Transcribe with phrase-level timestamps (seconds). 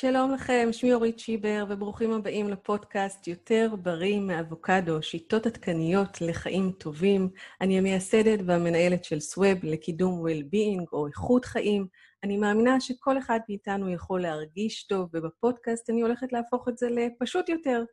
[0.00, 7.28] שלום לכם, שמי אורית שיבר, וברוכים הבאים לפודקאסט יותר בריא מאבוקדו, שיטות עדכניות לחיים טובים.
[7.60, 11.86] אני המייסדת והמנהלת של סווב לקידום well-being או איכות חיים.
[12.24, 17.48] אני מאמינה שכל אחד מאיתנו יכול להרגיש טוב, ובפודקאסט אני הולכת להפוך את זה לפשוט
[17.48, 17.84] יותר.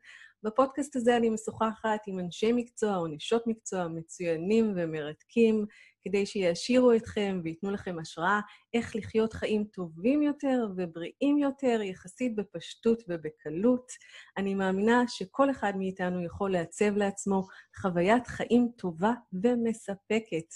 [0.43, 5.65] בפודקאסט הזה אני משוחחת עם אנשי מקצוע או נשות מקצוע מצוינים ומרתקים,
[6.05, 8.39] כדי שיעשירו אתכם וייתנו לכם השראה
[8.73, 13.91] איך לחיות חיים טובים יותר ובריאים יותר, יחסית בפשטות ובקלות.
[14.37, 17.47] אני מאמינה שכל אחד מאיתנו יכול לעצב לעצמו
[17.81, 20.53] חוויית חיים טובה ומספקת.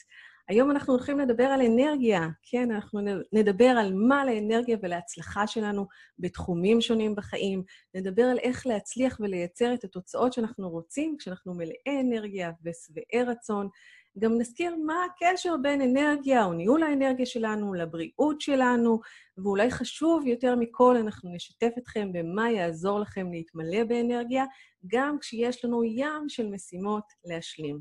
[0.49, 2.27] היום אנחנו הולכים לדבר על אנרגיה.
[2.43, 2.99] כן, אנחנו
[3.33, 5.87] נדבר על מה לאנרגיה ולהצלחה שלנו
[6.19, 7.63] בתחומים שונים בחיים.
[7.95, 13.69] נדבר על איך להצליח ולייצר את התוצאות שאנחנו רוצים כשאנחנו מלאי אנרגיה ושבעי רצון.
[14.17, 18.99] גם נזכיר מה הקשר בין אנרגיה או ניהול האנרגיה שלנו לבריאות שלנו,
[19.37, 24.45] ואולי חשוב יותר מכל, אנחנו נשתף אתכם במה יעזור לכם להתמלא באנרגיה,
[24.87, 27.79] גם כשיש לנו ים של משימות להשלים.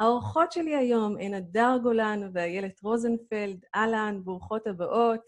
[0.00, 3.64] האורחות שלי היום הן הדר גולן ואיילת רוזנפלד.
[3.74, 5.24] אהלן, ברוכות הבאות.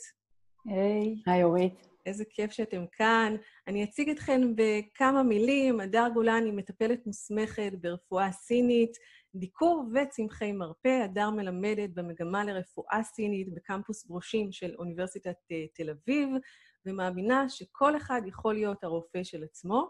[0.67, 1.15] היי.
[1.27, 1.87] היי, אורית.
[2.07, 3.37] איזה כיף שאתם כאן.
[3.69, 5.81] אני אציג אתכן בכמה מילים.
[5.81, 8.93] הדר גולן היא מטפלת מוסמכת ברפואה סינית,
[9.35, 11.03] דיקור וצמחי מרפא.
[11.05, 16.29] הדר מלמדת במגמה לרפואה סינית בקמפוס ברושים של אוניברסיטת אה, תל אביב,
[16.87, 19.89] ומאמינה שכל אחד יכול להיות הרופא של עצמו.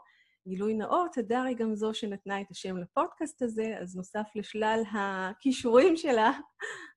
[0.48, 5.96] גילוי נאות, הדר היא גם זו שנתנה את השם לפודקאסט הזה, אז נוסף לשלל הכישורים
[5.96, 6.30] שלה,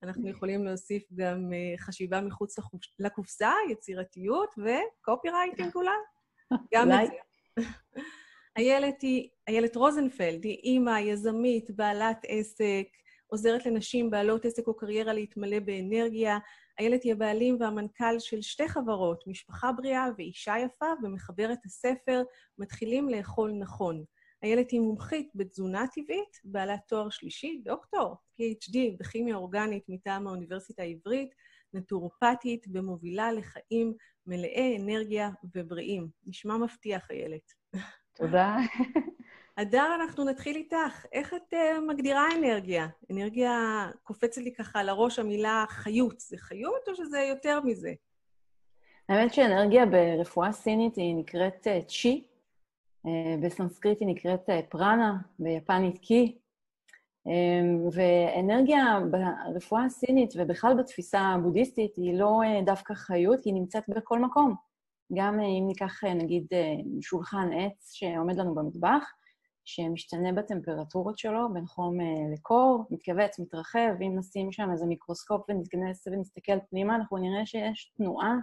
[0.03, 2.55] אנחנו יכולים להוסיף גם אה, חשיבה מחוץ
[2.99, 5.91] לקופסה, יצירתיות וקופי רייטינג אולי.
[6.73, 7.63] גם את זה.
[8.57, 12.87] איילת היא, איילת רוזנפלד, היא אימא, יזמית, בעלת עסק,
[13.27, 16.37] עוזרת לנשים בעלות עסק או קריירה להתמלא באנרגיה,
[16.79, 22.23] איילת היא הבעלים והמנכ"ל של שתי חברות, משפחה בריאה ואישה יפה, ומחברת הספר
[22.57, 24.03] "מתחילים לאכול נכון".
[24.43, 31.29] איילת היא מומחית בתזונה טבעית, בעלת תואר שלישי, דוקטור, PhD בכימיה אורגנית מטעם האוניברסיטה העברית,
[31.73, 33.93] נטורופטית ומובילה לחיים
[34.27, 36.09] מלאי אנרגיה ובריאים.
[36.25, 37.53] נשמע מבטיח, איילת.
[38.15, 38.57] תודה.
[39.57, 41.05] הדר, אנחנו נתחיל איתך.
[41.11, 42.87] איך את uh, מגדירה אנרגיה?
[43.11, 43.51] אנרגיה,
[44.03, 46.19] קופצת לי ככה לראש המילה חיות.
[46.19, 47.93] זה חיות או שזה יותר מזה?
[49.09, 52.27] האמת שאנרגיה ברפואה סינית היא נקראת uh, צ'י,
[53.05, 53.09] uh,
[53.43, 56.37] בסנסקריט היא נקראת uh, פרנה, ביפנית קי.
[57.27, 64.19] Um, ואנרגיה ברפואה הסינית ובכלל בתפיסה הבודהיסטית היא לא uh, דווקא חיות, היא נמצאת בכל
[64.19, 64.64] מקום.
[65.13, 69.03] גם uh, אם ניקח uh, נגיד uh, שולחן עץ שעומד לנו במטבח,
[69.65, 76.07] שמשתנה בטמפרטורות שלו בין חום אה, לקור, מתכווץ, מתרחב, אם נשים שם איזה מיקרוסקופ ונתכנס
[76.07, 78.35] ונסתכל פנימה, אנחנו נראה שיש תנועה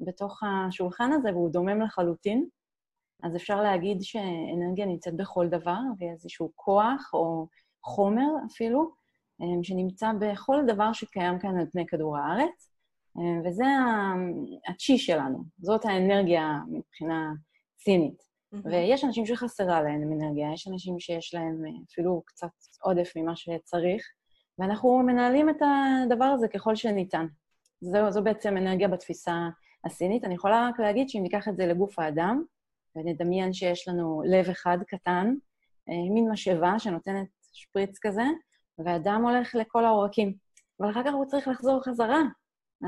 [0.00, 2.48] בתוך השולחן הזה והוא דומם לחלוטין.
[3.22, 7.46] אז אפשר להגיד שאנרגיה נמצאת בכל דבר, ואיזשהו כוח או
[7.82, 8.90] חומר אפילו,
[9.42, 12.73] אה, שנמצא בכל דבר שקיים כאן על פני כדור הארץ, אה,
[13.44, 13.64] וזה
[14.68, 17.32] הצ'י שלנו, זאת האנרגיה מבחינה
[17.78, 18.34] סינית.
[18.64, 22.48] ויש אנשים שחסרה להם אנרגיה, יש אנשים שיש להם אה, אפילו קצת
[22.82, 24.02] עודף ממה שצריך,
[24.58, 27.26] ואנחנו מנהלים את הדבר הזה ככל שניתן.
[27.80, 29.48] זו, זו בעצם אנרגיה בתפיסה
[29.84, 30.24] הסינית.
[30.24, 32.44] אני יכולה רק להגיד שאם ניקח את זה לגוף האדם,
[32.96, 35.34] ונדמיין שיש לנו לב אחד קטן,
[35.88, 38.24] אה, מין משאבה שנותנת שפריץ כזה,
[38.78, 40.34] והדם הולך לכל העורקים.
[40.80, 42.22] אבל אחר כך הוא צריך לחזור חזרה.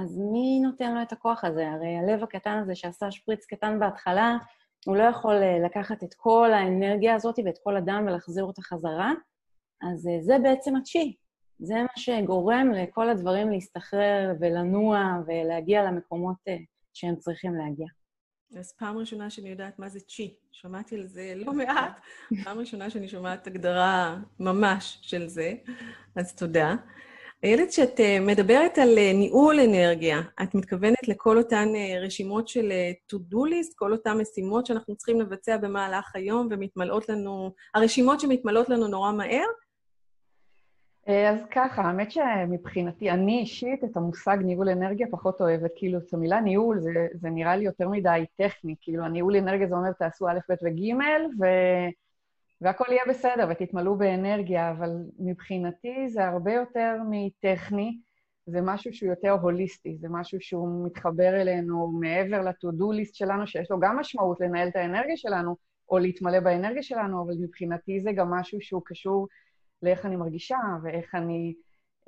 [0.03, 1.69] אז מי נותן לו את הכוח הזה?
[1.69, 4.37] הרי הלב הקטן הזה שעשה שפריץ קטן בהתחלה,
[4.87, 9.13] הוא לא יכול אה, לקחת את כל האנרגיה הזאת ואת כל הדם ולהחזיר אותה חזרה,
[9.83, 11.17] אז אה, זה בעצם הצ'י.
[11.59, 16.57] זה מה שגורם לכל הדברים להסתחרר ולנוע ולהגיע למקומות אה,
[16.95, 17.87] שהם צריכים להגיע.
[18.59, 20.35] אז פעם ראשונה שאני יודעת מה זה צ'י.
[20.53, 22.01] שמעתי על זה לא מעט.
[22.45, 25.55] פעם ראשונה שאני שומעת הגדרה ממש של זה,
[26.17, 26.75] אז תודה.
[27.47, 32.73] איילת, כשאת אה, מדברת על אה, ניהול אנרגיה, את מתכוונת לכל אותן אה, רשימות של
[33.13, 38.89] to-do list, כל אותן משימות שאנחנו צריכים לבצע במהלך היום ומתמלאות לנו, הרשימות שמתמלאות לנו
[38.89, 39.47] נורא מהר?
[41.07, 45.71] אז ככה, האמת שמבחינתי, אני אישית את המושג ניהול אנרגיה פחות אוהבת.
[45.77, 48.75] כאילו, את המילה ניהול, זה, זה נראה לי יותר מדי טכני.
[48.81, 50.95] כאילו, הניהול אנרגיה זה אומר, תעשו א', ב' וג',
[51.41, 51.45] ו...
[52.61, 57.99] והכל יהיה בסדר ותתמלאו באנרגיה, אבל מבחינתי זה הרבה יותר מטכני,
[58.47, 63.71] זה משהו שהוא יותר הוליסטי, זה משהו שהוא מתחבר אלינו מעבר לטו-דו ליסט שלנו, שיש
[63.71, 65.57] לו גם משמעות לנהל את האנרגיה שלנו,
[65.91, 69.29] או להתמלא באנרגיה שלנו, אבל מבחינתי זה גם משהו שהוא קשור
[69.83, 71.55] לאיך אני מרגישה, ואיך אני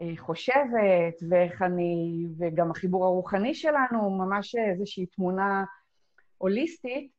[0.00, 2.24] אה, חושבת, ואיך אני...
[2.38, 5.64] וגם החיבור הרוחני שלנו, ממש איזושהי תמונה
[6.38, 7.17] הוליסטית,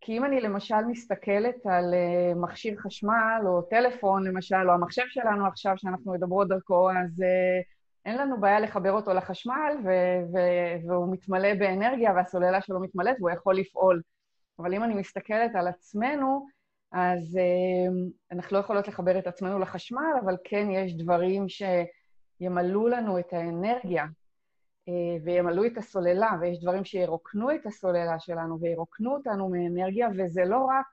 [0.00, 5.46] כי אם אני למשל מסתכלת על uh, מכשיר חשמל או טלפון, למשל, או המחשב שלנו
[5.46, 7.64] עכשיו, שאנחנו מדברות דרכו, אז uh,
[8.04, 13.30] אין לנו בעיה לחבר אותו לחשמל, ו- ו- והוא מתמלא באנרגיה, והסוללה שלו מתמלאת, והוא
[13.30, 14.02] יכול לפעול.
[14.58, 16.46] אבל אם אני מסתכלת על עצמנו,
[16.92, 23.18] אז uh, אנחנו לא יכולות לחבר את עצמנו לחשמל, אבל כן יש דברים שימלאו לנו
[23.18, 24.04] את האנרגיה,
[25.24, 30.86] וימלאו את הסוללה, ויש דברים שירוקנו את הסוללה שלנו וירוקנו אותנו מאנרגיה, וזה לא רק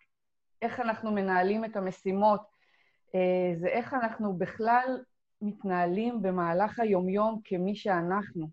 [0.62, 3.18] איך אנחנו מנהלים את המשימות, uh,
[3.60, 5.00] זה איך אנחנו בכלל
[5.42, 8.48] מתנהלים במהלך היומיום כמי שאנחנו.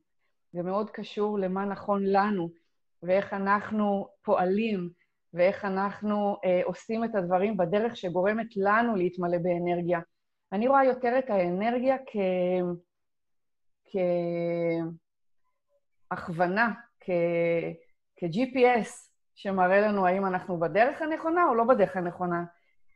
[0.53, 2.49] זה מאוד קשור למה נכון לנו,
[3.03, 4.91] ואיך אנחנו פועלים,
[5.35, 10.01] ואיך אנחנו אה, עושים את הדברים בדרך שגורמת לנו להתמלא באנרגיה.
[10.53, 12.17] אני רואה יותר את האנרגיה כ...
[16.17, 17.11] כהכוונה, כ...
[18.17, 18.89] כ-GPS,
[19.35, 22.45] שמראה לנו האם אנחנו בדרך הנכונה או לא בדרך הנכונה.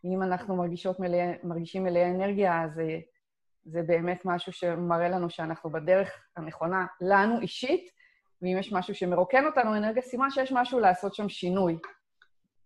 [0.04, 1.18] אם אנחנו מרגישות מלא...
[1.42, 2.98] מרגישים מלאי אנרגיה, אז אה,
[3.64, 7.90] זה באמת משהו שמראה לנו שאנחנו בדרך הנכונה לנו אישית,
[8.42, 11.78] ואם יש משהו שמרוקן אותנו אנרגיה, סימן שיש משהו לעשות שם שינוי.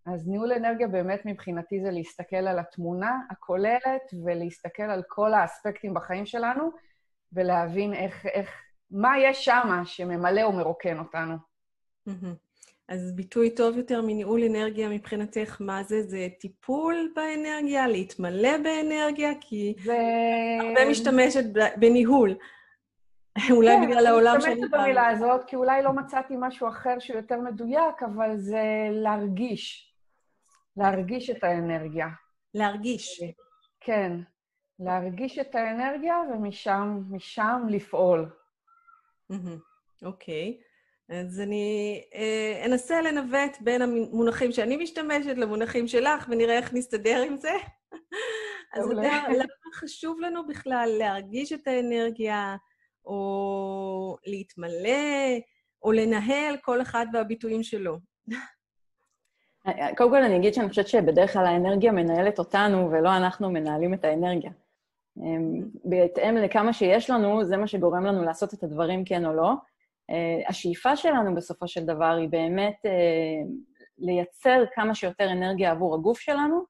[0.07, 6.27] אז ניהול אנרגיה באמת מבחינתי זה להסתכל על התמונה הכוללת ולהסתכל על כל האספקטים בחיים
[6.27, 6.71] שלנו
[7.33, 8.51] ולהבין איך, איך,
[8.91, 11.37] מה יש שם שממלא או מרוקן אותנו.
[12.89, 16.03] אז ביטוי טוב יותר מניהול אנרגיה מבחינתך, מה זה?
[16.03, 19.31] זה טיפול באנרגיה, להתמלא באנרגיה?
[19.41, 19.99] כי זה...
[20.61, 21.45] הרבה משתמשת
[21.77, 22.35] בניהול.
[23.51, 24.55] אולי כן, בגלל העולם שאני...
[24.55, 28.37] כן, אני משתמשת במילה הזאת, כי אולי לא מצאתי משהו אחר שהוא יותר מדויק, אבל
[28.37, 29.95] זה להרגיש.
[30.77, 32.09] להרגיש את האנרגיה.
[32.55, 33.23] להרגיש.
[33.81, 34.13] כן,
[34.79, 38.31] להרגיש את האנרגיה ומשם משם לפעול.
[40.03, 40.59] אוקיי.
[40.59, 40.61] Mm-hmm.
[40.61, 40.71] Okay.
[41.11, 47.37] אז אני אה, אנסה לנווט בין המונחים שאני משתמשת למונחים שלך, ונראה איך נסתדר עם
[47.37, 47.53] זה.
[48.75, 52.57] אז למה חשוב לנו בכלל להרגיש את האנרגיה,
[53.05, 55.39] או להתמלא,
[55.83, 57.99] או לנהל כל אחד והביטויים שלו?
[59.97, 64.05] קודם כל אני אגיד שאני חושבת שבדרך כלל האנרגיה מנהלת אותנו, ולא אנחנו מנהלים את
[64.05, 64.51] האנרגיה.
[65.23, 69.53] אמ, בהתאם לכמה שיש לנו, זה מה שגורם לנו לעשות את הדברים כן או לא.
[70.11, 73.43] אה, השאיפה שלנו בסופו של דבר היא באמת אה,
[73.99, 76.65] לייצר כמה שיותר אנרגיה עבור הגוף שלנו.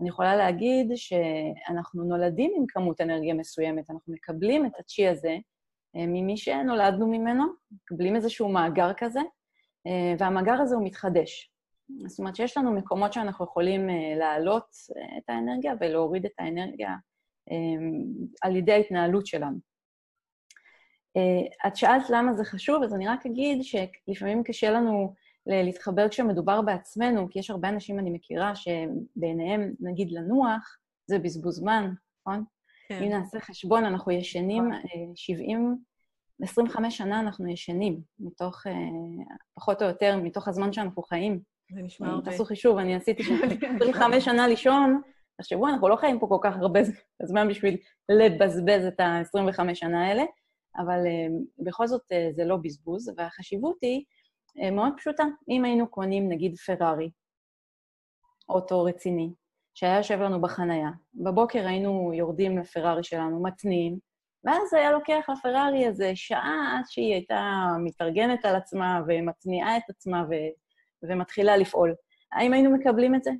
[0.00, 5.36] אני יכולה להגיד שאנחנו נולדים עם כמות אנרגיה מסוימת, אנחנו מקבלים את הצ'י הזה
[5.96, 9.20] אה, ממי שנולדנו ממנו, מקבלים איזשהו מאגר כזה,
[10.18, 11.50] והמאגר הזה הוא מתחדש.
[12.06, 13.88] זאת אומרת שיש לנו מקומות שאנחנו יכולים
[14.18, 14.66] להעלות
[15.18, 16.94] את האנרגיה ולהוריד את האנרגיה
[18.42, 19.58] על ידי ההתנהלות שלנו.
[21.66, 25.14] את שאלת למה זה חשוב, אז אני רק אגיד שלפעמים קשה לנו
[25.46, 31.92] להתחבר כשמדובר בעצמנו, כי יש הרבה אנשים אני מכירה שבעיניהם, נגיד, לנוח, זה בזבוז זמן,
[32.20, 32.44] נכון?
[32.88, 33.02] כן.
[33.02, 34.70] אם נעשה חשבון, אנחנו ישנים
[35.14, 35.76] 70, נכון.
[36.42, 38.62] 25 שנה אנחנו ישנים, מתוך,
[39.54, 41.40] פחות או יותר, מתוך הזמן שאנחנו חיים.
[41.70, 42.30] זה נשמע הרבה.
[42.30, 43.22] תעשו חישוב, אני עשיתי
[43.76, 45.00] 25 שנה לישון,
[45.36, 46.80] תחשבו, אנחנו לא חיים פה כל כך הרבה
[47.22, 47.76] זמן בשביל
[48.08, 50.24] לבזבז את ה-25 שנה האלה.
[50.78, 51.26] אבל אה,
[51.58, 54.04] בכל זאת אה, זה לא בזבוז, והחשיבות היא
[54.62, 55.24] אה, מאוד פשוטה.
[55.48, 57.10] אם היינו קונים נגיד פרארי,
[58.48, 59.32] אוטו רציני,
[59.74, 63.98] שהיה יושב לנו בחנייה, בבוקר היינו יורדים לפרארי שלנו, מתניעים,
[64.44, 70.24] ואז היה לוקח לפרארי איזה שעה עד שהיא הייתה מתארגנת על עצמה ומתניעה את עצמה
[70.30, 70.34] ו...
[71.02, 71.94] ומתחילה לפעול.
[72.32, 73.30] האם היינו מקבלים את זה?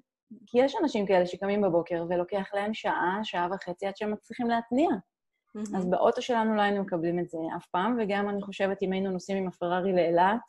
[0.47, 4.91] כי יש אנשים כאלה שקמים בבוקר ולוקח להם שעה, שעה וחצי עד שהם מצליחים להתניע.
[4.91, 5.77] Mm-hmm.
[5.77, 9.11] אז באוטו שלנו לא היינו מקבלים את זה אף פעם, וגם אני חושבת, אם היינו
[9.11, 10.41] נוסעים עם הפרארי לאילת,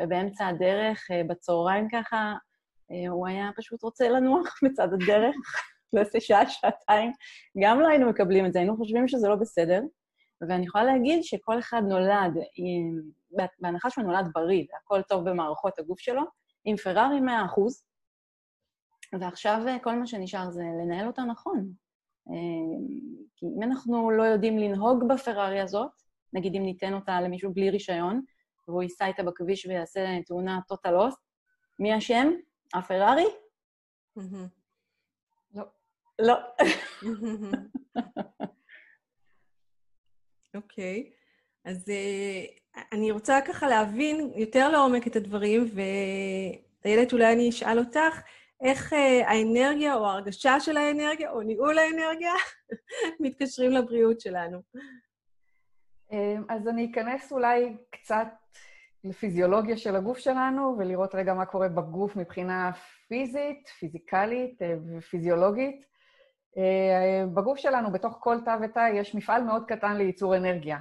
[0.00, 2.34] ובאמצע הדרך, אה, בצהריים ככה,
[2.90, 5.36] אה, הוא היה פשוט רוצה לנוח בצד הדרך,
[5.92, 7.12] לאיזה שעה, שעתיים,
[7.58, 9.82] גם לא היינו מקבלים את זה, היינו חושבים שזה לא בסדר.
[10.40, 13.00] ואני יכולה להגיד שכל אחד נולד, עם,
[13.58, 16.22] בהנחה שהוא נולד בריא, והכל טוב במערכות הגוף שלו,
[16.64, 17.22] עם פרארי 100%,
[19.20, 21.72] ועכשיו אה, כל מה שנשאר זה לנהל אותה נכון.
[23.36, 25.90] כי אם אנחנו לא יודעים לנהוג בפרארי הזאת,
[26.32, 28.22] נגיד אם ניתן אותה למישהו בלי רישיון,
[28.68, 31.18] והוא ייסע איתה בכביש ויעשה תאונה טוטל אוסט,
[31.78, 32.32] מי אשם?
[32.74, 33.26] הפרארי?
[35.54, 35.64] לא.
[36.18, 36.34] לא.
[40.54, 41.10] אוקיי.
[41.64, 45.64] אז uh, אני רוצה ככה להבין יותר לעומק את הדברים,
[46.84, 48.20] ואיילת, אולי אני אשאל אותך,
[48.60, 52.32] איך אה, האנרגיה או ההרגשה של האנרגיה או ניהול האנרגיה
[53.20, 54.58] מתקשרים לבריאות שלנו.
[56.12, 58.28] אמ, אז אני אכנס אולי קצת
[59.04, 62.70] לפיזיולוגיה של הגוף שלנו ולראות רגע מה קורה בגוף מבחינה
[63.08, 65.86] פיזית, פיזיקלית אה, ופיזיולוגית.
[66.58, 70.78] אה, בגוף שלנו, בתוך כל תא ותא, יש מפעל מאוד קטן לייצור אנרגיה.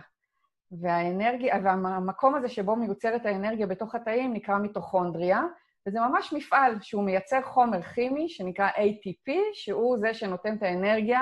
[0.71, 5.41] והאנרגיה, והמקום הזה שבו מיוצרת האנרגיה בתוך התאים נקרא מיטוכונדריה,
[5.87, 11.21] וזה ממש מפעל שהוא מייצר חומר כימי שנקרא ATP, שהוא זה שנותן את האנרגיה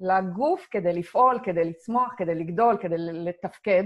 [0.00, 3.84] לגוף כדי לפעול, כדי לצמוח, כדי לגדול, כדי לתפקד.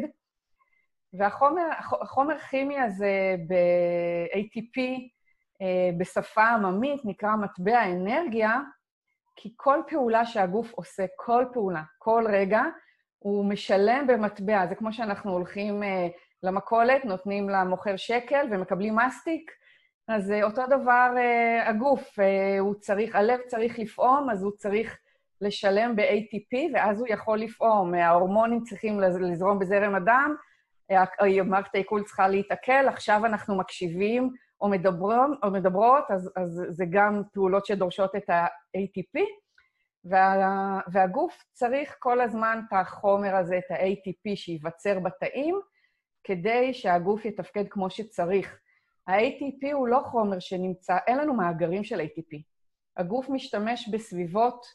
[1.13, 4.81] והחומר הכימי הזה ב-ATP,
[5.63, 8.61] אה, בשפה עממית, נקרא מטבע אנרגיה,
[9.37, 12.63] כי כל פעולה שהגוף עושה, כל פעולה, כל רגע,
[13.19, 14.67] הוא משלם במטבע.
[14.67, 16.09] זה כמו שאנחנו הולכים אה,
[16.43, 19.62] למכולת, נותנים למוכר שקל ומקבלים מסטיק,
[20.09, 21.15] אז אה, אותו דבר
[21.65, 22.19] הגוף,
[22.61, 24.99] הוא צריך, הלב צריך לפעום, אז הוא צריך
[25.41, 27.95] לשלם ב-ATP, ואז הוא יכול לפעום.
[27.95, 30.35] ההורמונים צריכים לזרום בזרם הדם,
[31.45, 34.31] מערכת העיכול צריכה להתעכל, עכשיו אנחנו מקשיבים
[34.61, 39.21] או, מדברות, או מדברות, אז, אז זה גם פעולות שדורשות את ה-ATP,
[40.05, 45.61] וה, והגוף צריך כל הזמן את החומר הזה, את ה-ATP שייווצר בתאים,
[46.25, 48.59] כדי שהגוף יתפקד כמו שצריך.
[49.07, 52.43] ה-ATP הוא לא חומר שנמצא, אין לנו מאגרים של ATP.
[52.97, 54.67] הגוף משתמש בסביבות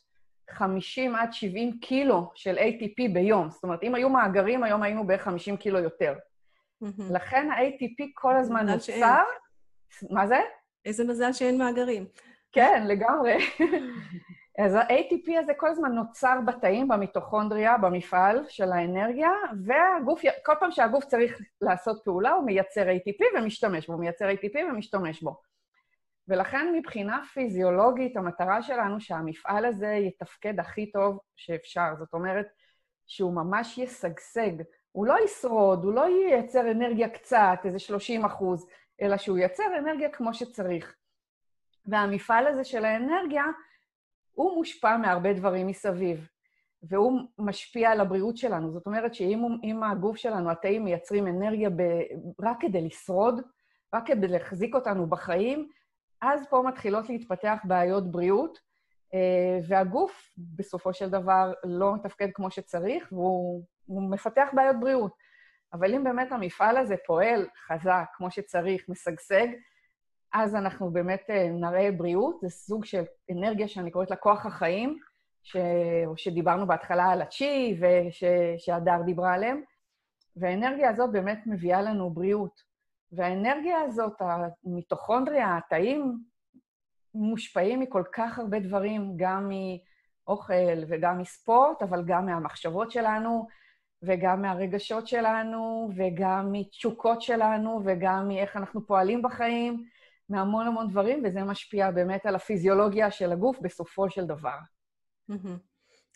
[0.49, 3.49] 50 עד 70 קילו של ATP ביום.
[3.49, 6.13] זאת אומרת, אם היו מאגרים, היום היינו בערך 50 קילו יותר.
[7.11, 9.23] לכן ה-ATP כל הזמן נוצר...
[10.09, 10.39] מה זה?
[10.85, 12.05] איזה מזל שאין מאגרים.
[12.51, 13.37] כן, לגמרי.
[14.57, 19.29] אז ה-ATP הזה כל הזמן נוצר בתאים, במיטוכונדריה, במפעל של האנרגיה,
[19.63, 24.57] והגוף, כל פעם שהגוף צריך לעשות פעולה, הוא מייצר ATP ומשתמש בו, הוא מייצר ATP
[24.69, 25.41] ומשתמש בו.
[26.27, 31.93] ולכן מבחינה פיזיולוגית, המטרה שלנו שהמפעל הזה יתפקד הכי טוב שאפשר.
[31.99, 32.47] זאת אומרת,
[33.07, 34.51] שהוא ממש ישגשג.
[34.91, 38.67] הוא לא ישרוד, הוא לא ייצר אנרגיה קצת, איזה 30 אחוז,
[39.01, 40.95] אלא שהוא ייצר אנרגיה כמו שצריך.
[41.85, 43.43] והמפעל הזה של האנרגיה,
[44.37, 46.27] הוא מושפע מהרבה דברים מסביב,
[46.83, 48.71] והוא משפיע על הבריאות שלנו.
[48.71, 51.81] זאת אומרת שאם הגוף שלנו, התאים מייצרים אנרגיה ב,
[52.41, 53.41] רק כדי לשרוד,
[53.95, 55.67] רק כדי להחזיק אותנו בחיים,
[56.21, 58.59] אז פה מתחילות להתפתח בעיות בריאות,
[59.13, 63.63] אה, והגוף בסופו של דבר לא מתפקד כמו שצריך, והוא
[64.11, 65.11] מפתח בעיות בריאות.
[65.73, 69.47] אבל אם באמת המפעל הזה פועל חזק, כמו שצריך, משגשג,
[70.33, 72.39] אז אנחנו באמת אה, נראה בריאות.
[72.41, 74.99] זה סוג של אנרגיה שאני קוראת לה כוח החיים,
[75.43, 75.57] ש...
[76.15, 79.61] שדיברנו בהתחלה על הצ'י ושהדר דיברה עליהם,
[80.35, 82.61] והאנרגיה הזאת באמת מביאה לנו בריאות.
[83.11, 86.19] והאנרגיה הזאת, המיטוכונדריה, התאים,
[87.13, 89.49] מושפעים מכל כך הרבה דברים, גם
[90.27, 93.47] מאוכל וגם מספורט, אבל גם מהמחשבות שלנו,
[94.03, 99.85] וגם מהרגשות שלנו, וגם מתשוקות שלנו, וגם מאיך אנחנו פועלים בחיים,
[100.29, 104.57] מהמון המון דברים, וזה משפיע באמת על הפיזיולוגיה של הגוף בסופו של דבר.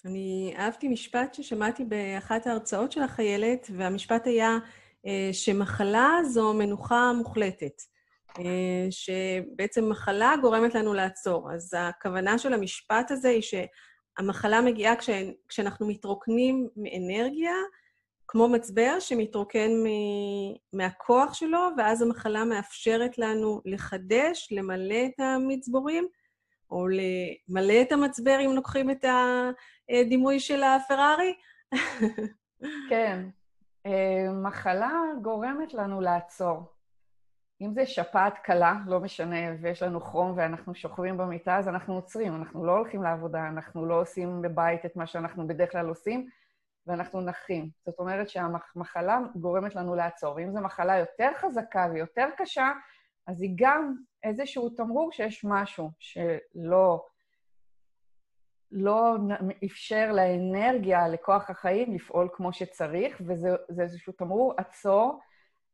[0.06, 4.58] אני אהבתי משפט ששמעתי באחת ההרצאות של החיילת, והמשפט היה,
[5.06, 7.82] אה, שמחלה זו מנוחה מוחלטת,
[8.39, 11.53] אה, שבעצם מחלה גורמת לנו לעצור.
[11.53, 15.10] אז הכוונה של המשפט הזה היא שהמחלה מגיעה כש,
[15.48, 17.53] כשאנחנו מתרוקנים מאנרגיה,
[18.32, 19.88] כמו מצבר שמתרוקן מ...
[20.78, 26.08] מהכוח שלו, ואז המחלה מאפשרת לנו לחדש, למלא את המצבורים,
[26.72, 29.06] או למלא את המצבר, אם לוקחים את
[29.90, 31.34] הדימוי של הפרארי.
[32.90, 33.26] כן,
[33.86, 36.64] אה, מחלה גורמת לנו לעצור.
[37.62, 42.36] אם זה שפעת קלה, לא משנה, ויש לנו חום ואנחנו שוכבים במיטה, אז אנחנו עוצרים,
[42.36, 46.30] אנחנו לא הולכים לעבודה, אנחנו לא עושים בבית את מה שאנחנו בדרך כלל עושים,
[46.88, 47.70] ואנחנו נחים.
[47.86, 50.40] זאת אומרת שהמחלה גורמת לנו לעצור.
[50.40, 52.72] אם זו מחלה יותר חזקה ויותר קשה,
[53.28, 57.06] אז היא גם איזשהו תמרור שיש משהו שלא
[58.72, 59.16] לא
[59.66, 63.50] אפשר לאנרגיה, לכוח החיים, לפעול כמו שצריך, וזה
[63.82, 65.20] איזשהו תמרור עצור,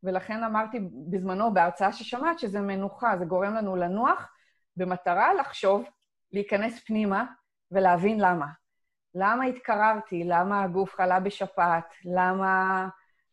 [0.04, 4.32] ולכן אמרתי בזמנו בהרצאה ששמעת שזה מנוחה, זה גורם לנו לנוח,
[4.78, 5.84] במטרה לחשוב,
[6.32, 7.26] להיכנס פנימה
[7.72, 8.48] ולהבין למה.
[9.20, 10.24] למה התקררתי?
[10.24, 11.94] למה הגוף חלה בשפעת?
[12.06, 12.88] למה,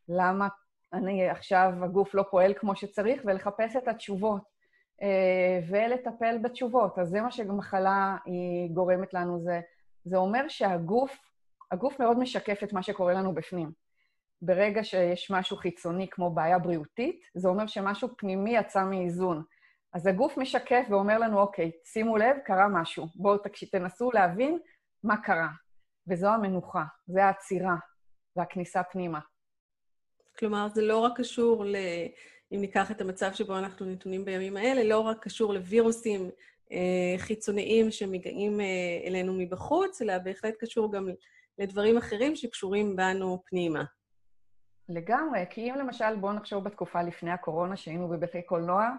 [0.08, 0.48] למה
[0.92, 3.22] אני עכשיו, הגוף לא פועל כמו שצריך?
[3.24, 4.42] ולחפש את התשובות.
[5.02, 6.98] אה, ולטפל בתשובות.
[6.98, 9.60] אז זה מה שמחלה היא גורמת לנו, זה,
[10.04, 11.18] זה אומר שהגוף,
[11.70, 13.72] הגוף מאוד משקף את מה שקורה לנו בפנים.
[14.42, 19.42] ברגע שיש משהו חיצוני כמו בעיה בריאותית, זה אומר שמשהו פנימי יצא מאיזון.
[19.92, 23.06] אז הגוף משקף ואומר לנו, אוקיי, שימו לב, קרה משהו.
[23.16, 23.38] בואו
[23.70, 24.58] תנסו להבין
[25.04, 25.48] מה קרה.
[26.08, 27.76] וזו המנוחה, זה העצירה
[28.36, 29.20] והכניסה פנימה.
[30.38, 31.76] כלומר, זה לא רק קשור ל...
[32.52, 36.30] אם ניקח את המצב שבו אנחנו נתונים בימים האלה, לא רק קשור לווירוסים
[36.72, 38.66] אה, חיצוניים שמגיעים אה,
[39.06, 41.08] אלינו מבחוץ, אלא בהחלט קשור גם
[41.58, 43.84] לדברים אחרים שקשורים בנו פנימה.
[44.88, 48.90] לגמרי, כי אם למשל, בואו נחשוב בתקופה לפני הקורונה, שהיינו בבתי קולנוע,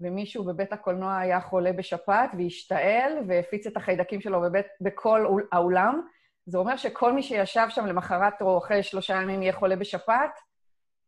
[0.00, 6.00] ומישהו בבית הקולנוע היה חולה בשפעת והשתעל והפיץ את החיידקים שלו בבית, בכל האולם,
[6.46, 10.30] זה אומר שכל מי שישב שם למחרת או אחרי שלושה ימים יהיה חולה בשפעת?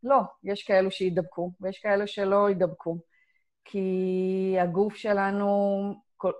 [0.02, 2.98] לא, יש כאלו שידבקו, ויש כאלו שלא ידבקו.
[3.64, 6.32] כי הגוף שלנו, כל,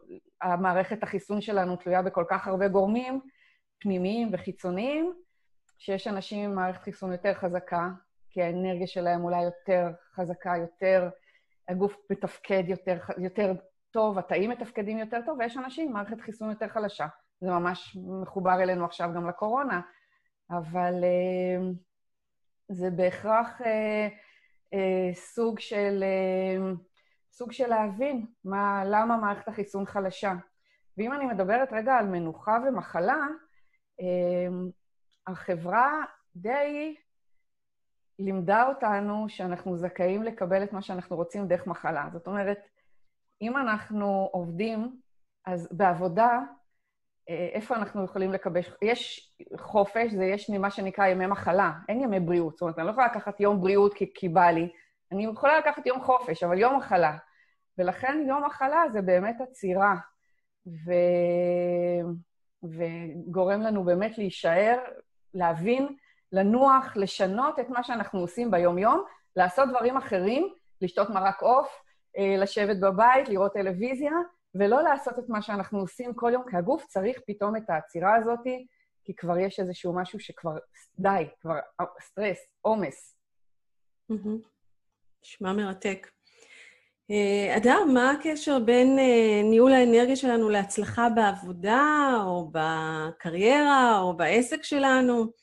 [0.43, 3.21] המערכת החיסון שלנו תלויה בכל כך הרבה גורמים,
[3.81, 5.15] פנימיים וחיצוניים,
[5.79, 7.89] שיש אנשים עם מערכת חיסון יותר חזקה,
[8.31, 11.09] כי האנרגיה שלהם אולי יותר חזקה, יותר,
[11.69, 13.53] הגוף מתפקד יותר, יותר
[13.91, 17.07] טוב, התאים מתפקדים יותר טוב, ויש אנשים עם מערכת חיסון יותר חלשה.
[17.43, 19.81] זה ממש מחובר אלינו עכשיו גם לקורונה,
[20.51, 21.71] אבל אה,
[22.69, 24.09] זה בהכרח אה,
[24.75, 26.05] אה, סוג של,
[27.33, 30.33] סוג של להבין מה, למה מערכת החיסון חלשה.
[30.99, 33.27] ואם אני מדברת רגע על מנוחה ומחלה,
[35.27, 36.05] החברה
[36.37, 36.97] די
[38.19, 42.09] לימדה אותנו שאנחנו זכאים לקבל את מה שאנחנו רוצים דרך מחלה.
[42.13, 42.59] זאת אומרת,
[43.43, 45.01] אם אנחנו עובדים,
[45.47, 46.41] אז בעבודה,
[47.29, 48.61] איפה אנחנו יכולים לקבל...
[48.83, 52.53] יש חופש, זה יש ממה שנקרא ימי מחלה, אין ימי בריאות.
[52.53, 54.69] זאת אומרת, אני לא יכולה לקחת יום בריאות כי, כי בא לי,
[55.13, 57.17] אני יכולה לקחת יום חופש, אבל יום מחלה.
[57.79, 59.95] ולכן יום מחלה זה באמת עצירה,
[60.67, 60.93] ו...
[62.63, 64.79] וגורם לנו באמת להישאר,
[65.35, 65.97] להבין,
[66.33, 69.05] לנוח, לשנות את מה שאנחנו עושים ביום-יום,
[69.37, 71.83] לעשות דברים אחרים, לשתות מרק עוף,
[72.19, 74.13] אה, לשבת בבית, לראות טלוויזיה,
[74.55, 78.41] ולא לעשות את מה שאנחנו עושים כל יום, כי הגוף צריך פתאום את העצירה הזאת,
[79.05, 80.59] כי כבר יש איזשהו משהו שכבר,
[80.99, 81.55] די, כבר
[82.01, 83.17] סטרס, עומס.
[85.23, 86.11] נשמע מרתק.
[87.11, 94.63] אה, אדר, מה הקשר בין אה, ניהול האנרגיה שלנו להצלחה בעבודה, או בקריירה, או בעסק
[94.63, 95.42] שלנו?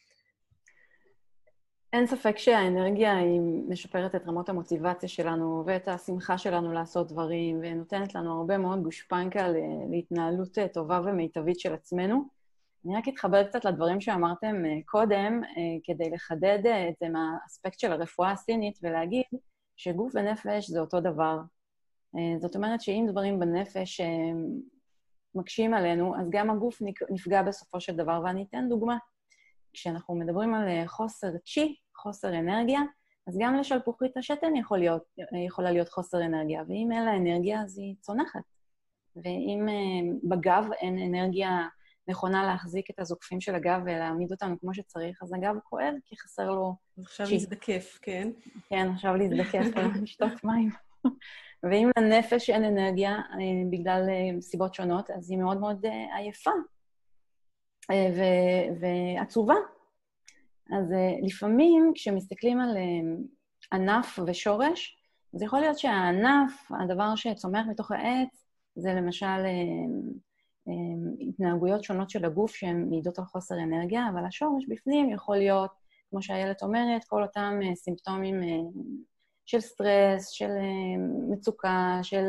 [1.93, 8.15] אין ספק שהאנרגיה היא משפרת את רמות המוטיבציה שלנו ואת השמחה שלנו לעשות דברים, ונותנת
[8.15, 9.47] לנו הרבה מאוד גושפנקה
[9.89, 12.23] להתנהלות אה, טובה ומיטבית של עצמנו.
[12.85, 17.91] אני רק אתחבר קצת לדברים שאמרתם אה, קודם, אה, כדי לחדד את זה מהאספקט של
[17.91, 19.25] הרפואה הסינית ולהגיד
[19.77, 21.39] שגוף ונפש זה אותו דבר.
[22.39, 24.01] זאת אומרת שאם דברים בנפש
[25.35, 28.97] מקשים עלינו, אז גם הגוף נפגע בסופו של דבר, ואני אתן דוגמה.
[29.73, 32.81] כשאנחנו מדברים על אה, חוסר צ'י, חוסר אנרגיה,
[33.27, 37.61] אז גם לשלפוחית השתן יכול להיות, אה, יכולה להיות חוסר אנרגיה, ואם אין לה אנרגיה,
[37.61, 38.41] אז היא צונחת.
[39.15, 41.67] ואם אה, בגב אין אנרגיה
[42.07, 46.51] נכונה להחזיק את הזוקפים של הגב ולהעמיד אותנו כמו שצריך, אז הגב כואב כי חסר
[46.51, 46.75] לו...
[47.01, 48.29] עכשיו להזדקף, כן?
[48.69, 50.69] כן, עכשיו להזדקף ולשתות מים.
[51.63, 53.17] ואם לנפש אין אנרגיה
[53.71, 54.01] בגלל
[54.41, 55.85] סיבות שונות, אז היא מאוד מאוד
[56.17, 56.51] עייפה.
[57.91, 58.09] אה,
[58.79, 59.55] ועצובה.
[60.71, 63.17] אז אה, לפעמים כשמסתכלים על אה,
[63.73, 64.97] ענף ושורש,
[65.35, 69.45] אז יכול להיות שהענף, הדבר שצומח מתוך העץ, זה למשל
[71.29, 75.71] התנהגויות שונות של הגוף שהן מעידות על חוסר אנרגיה, אבל השורש בפנים יכול להיות,
[76.09, 78.35] כמו שאיילת אומרת, כל אותם סימפטומים
[79.45, 80.49] של סטרס, של
[81.29, 82.23] מצוקה, של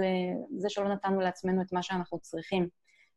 [0.59, 2.69] זה שלא נתנו לעצמנו את מה שאנחנו צריכים.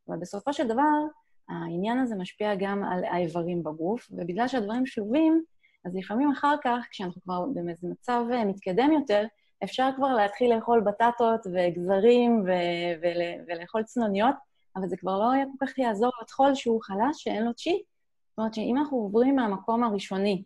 [0.07, 1.07] אבל בסופו של דבר,
[1.49, 5.43] העניין הזה משפיע גם על האיברים בגוף, ובגלל שהדברים שלובים,
[5.85, 9.25] אז לפעמים אחר כך, כשאנחנו כבר באיזה מצב אה, מתקדם יותר,
[9.63, 14.35] אפשר כבר להתחיל לאכול בטטות וגזרים ו- ול- ולאכול צנוניות,
[14.75, 17.83] אבל זה כבר לא כל כך יעזור לטחול שהוא חלש, שאין לו צ'י.
[18.29, 20.43] זאת אומרת שאם אנחנו עוברים מהמקום הראשוני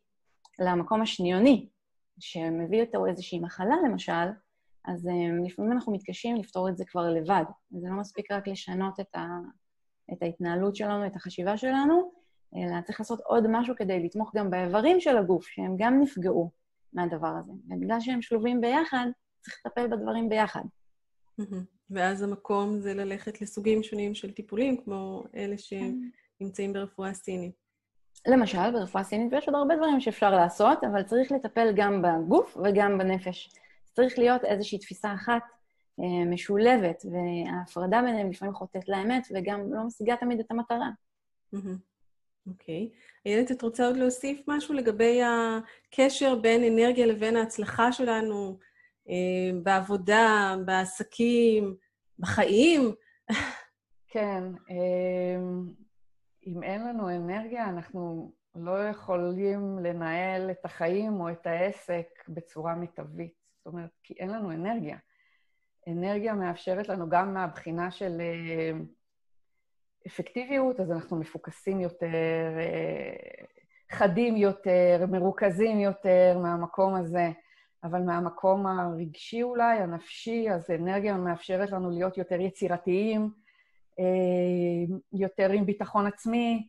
[0.60, 1.68] למקום השניוני,
[2.20, 4.28] שמביא איתו איזושהי מחלה, למשל,
[4.86, 7.44] אז um, לפעמים אנחנו מתקשים לפתור את זה כבר לבד.
[7.72, 9.40] זה לא מספיק רק לשנות את, ה-
[10.14, 12.12] את ההתנהלות שלנו, את החשיבה שלנו,
[12.56, 16.52] אלא צריך לעשות עוד משהו כדי לתמוך גם באיברים של הגוף, שהם גם נפגעו
[16.94, 17.52] מהדבר הזה.
[17.70, 19.08] ובגלל שהם שלובים ביחד,
[19.42, 20.64] צריך לטפל בדברים ביחד.
[21.90, 27.56] ואז המקום זה ללכת לסוגים שונים של טיפולים, כמו אלה שנמצאים ברפואה סינית.
[28.28, 32.98] למשל, ברפואה סינית, ויש עוד הרבה דברים שאפשר לעשות, אבל צריך לטפל גם בגוף וגם
[32.98, 33.50] בנפש.
[33.94, 35.42] צריך להיות איזושהי תפיסה אחת
[36.26, 40.90] משולבת, וההפרדה ביניהם לפעמים חוטאת לאמת, וגם לא משיגה תמיד את המטרה.
[42.48, 42.90] אוקיי.
[42.92, 42.98] Okay.
[43.26, 48.58] איילת, את רוצה עוד להוסיף משהו לגבי הקשר בין אנרגיה לבין ההצלחה שלנו
[49.10, 51.76] אה, בעבודה, בעסקים,
[52.20, 52.92] בחיים?
[54.08, 54.44] כן.
[54.70, 55.40] אה,
[56.48, 63.34] אם אין לנו אנרגיה, אנחנו לא יכולים לנהל את החיים או את העסק בצורה מיטבית.
[63.58, 64.98] זאת אומרת, כי אין לנו אנרגיה.
[65.88, 68.80] אנרגיה מאפשרת לנו גם מהבחינה של אה,
[70.08, 72.08] אפקטיביות, אז אנחנו מפוקסים יותר,
[72.60, 73.46] אה,
[73.92, 77.30] חדים יותר, מרוכזים יותר מהמקום הזה,
[77.84, 83.32] אבל מהמקום הרגשי אולי, הנפשי, אז אנרגיה מאפשרת לנו להיות יותר יצירתיים,
[84.00, 86.68] אה, יותר עם ביטחון עצמי,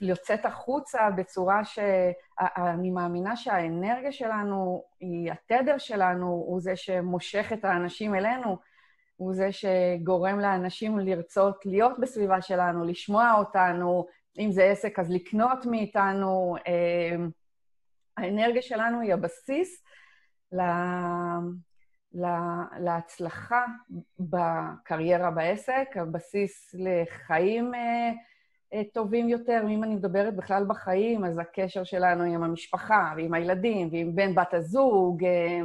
[0.00, 8.14] לצאת החוצה בצורה שאני מאמינה שהאנרגיה שלנו, היא התדר שלנו, הוא זה שמושך את האנשים
[8.14, 8.56] אלינו,
[9.16, 14.06] הוא זה שגורם לאנשים לרצות להיות בסביבה שלנו, לשמוע אותנו,
[14.38, 16.56] אם זה עסק אז לקנות מאיתנו.
[16.66, 17.16] אה,
[18.16, 19.84] האנרגיה שלנו היא הבסיס
[20.52, 21.38] לה,
[22.80, 23.64] להצלחה
[24.18, 28.10] בקריירה בעסק, הבסיס לחיים אה,
[28.92, 29.60] טובים יותר.
[29.68, 34.54] אם אני מדברת בכלל בחיים, אז הקשר שלנו עם המשפחה, ועם הילדים, ועם בן בת
[34.54, 35.24] הזוג.
[35.24, 35.60] אה,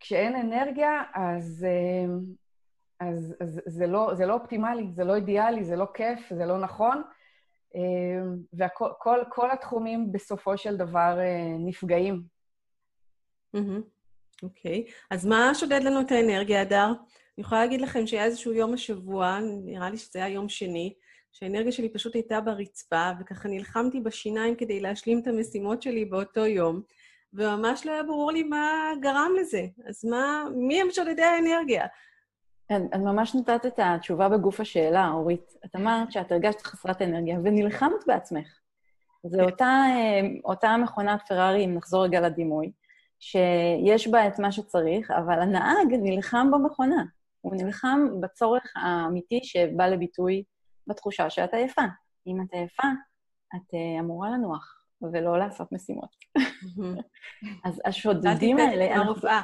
[0.00, 2.14] כשאין אנרגיה, אז, אה,
[3.08, 6.58] אז, אז זה, לא, זה לא אופטימלי, זה לא אידיאלי, זה לא כיף, זה לא
[6.58, 7.02] נכון.
[8.52, 11.18] וכל כל, כל התחומים בסופו של דבר
[11.58, 12.22] נפגעים.
[13.54, 13.62] אוקיי.
[13.62, 14.44] Mm-hmm.
[14.44, 14.92] Okay.
[15.10, 16.92] אז מה שודד לנו את האנרגיה, הדר?
[17.38, 20.94] אני יכולה להגיד לכם שהיה איזשהו יום השבוע, נראה לי שזה היה יום שני,
[21.32, 26.82] שהאנרגיה שלי פשוט הייתה ברצפה, וככה נלחמתי בשיניים כדי להשלים את המשימות שלי באותו יום,
[27.34, 29.66] וממש לא היה ברור לי מה גרם לזה.
[29.88, 31.86] אז מה, מי הם שודדי האנרגיה?
[32.68, 35.54] כן, את ממש נתת את התשובה בגוף השאלה, אורית.
[35.64, 38.60] את אמרת שאת הרגשת חסרת אנרגיה ונלחמת בעצמך.
[39.26, 42.72] זו אותה, אה, אותה מכונת פרארי, אם נחזור רגע לדימוי,
[43.20, 47.15] שיש בה את מה שצריך, אבל הנהג נלחם במכונה.
[47.46, 50.44] הוא נלחם בצורך האמיתי שבא לביטוי
[50.86, 51.82] בתחושה שאת עייפה.
[52.26, 52.88] אם את עייפה,
[53.56, 56.16] את uh, אמורה לנוח ולא לעשות משימות.
[57.64, 58.96] אז השודדים האלה...
[58.96, 59.42] הרופאה.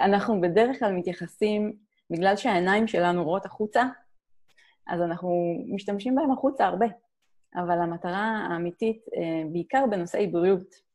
[0.00, 1.72] אנחנו בדרך כלל מתייחסים,
[2.10, 3.84] בגלל שהעיניים שלנו רואות החוצה,
[4.86, 5.30] אז אנחנו
[5.74, 6.86] משתמשים בהם החוצה הרבה.
[7.54, 10.87] אבל המטרה האמיתית, אה, בעיקר בנושאי בריאות,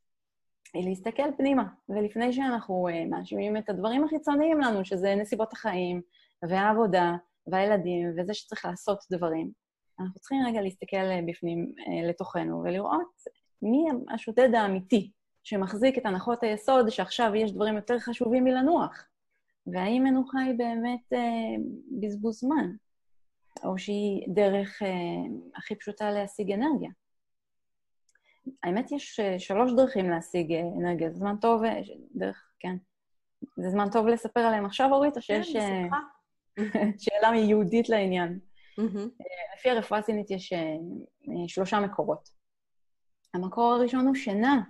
[0.74, 1.64] היא להסתכל פנימה.
[1.90, 6.02] ולפני שאנחנו uh, מאשימים את הדברים החיצוניים לנו, שזה נסיבות החיים,
[6.50, 7.16] והעבודה,
[7.48, 9.52] והילדים, וזה שצריך לעשות דברים,
[10.00, 13.22] אנחנו צריכים רגע להסתכל uh, בפנים uh, לתוכנו ולראות
[13.62, 15.12] מי השודד האמיתי
[15.44, 19.06] שמחזיק את הנחות היסוד שעכשיו יש דברים יותר חשובים מלנוח,
[19.68, 21.62] והאם מנוחה היא באמת uh,
[22.02, 22.72] בזבוז זמן,
[23.64, 24.86] או שהיא דרך uh,
[25.56, 26.90] הכי פשוטה להשיג אנרגיה.
[28.64, 31.10] האמת, יש אה, שלוש דרכים להשיג אה, אנרגיה.
[31.10, 31.82] זה זמן טוב, אה,
[32.16, 32.76] דרך, כן.
[33.58, 35.58] זה זמן טוב לספר עליהם עכשיו, אורית, או כן, שיש
[37.04, 38.40] שאלה ייעודית לעניין?
[39.58, 40.54] לפי הרפואה הסינית יש
[41.48, 42.30] שלושה מקורות.
[43.34, 44.62] המקור הראשון הוא שינה,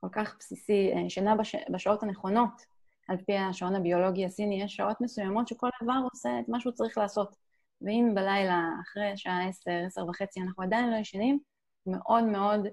[0.00, 1.56] כל כך בסיסי, שינה בש...
[1.70, 2.76] בשעות הנכונות.
[3.08, 6.98] על פי השעון הביולוגי הסיני, יש שעות מסוימות שכל איבר עושה את מה שהוא צריך
[6.98, 7.36] לעשות.
[7.82, 11.38] ואם בלילה, אחרי שעה עשר, עשר וחצי, אנחנו עדיין לא ישנים,
[11.86, 12.66] מאוד מאוד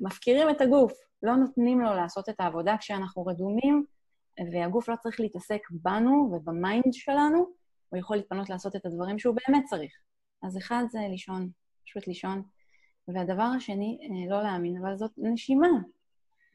[0.00, 0.92] מפקירים את הגוף,
[1.22, 3.84] לא נותנים לו לעשות את העבודה כשאנחנו רדומים,
[4.52, 7.46] והגוף לא צריך להתעסק בנו וב mind שלנו,
[7.88, 9.92] הוא יכול להתפנות לעשות את הדברים שהוא באמת צריך.
[10.42, 11.50] אז אחד זה לישון,
[11.84, 12.42] פשוט לישון.
[13.08, 15.68] והדבר השני, אה, לא להאמין, אבל זאת נשימה.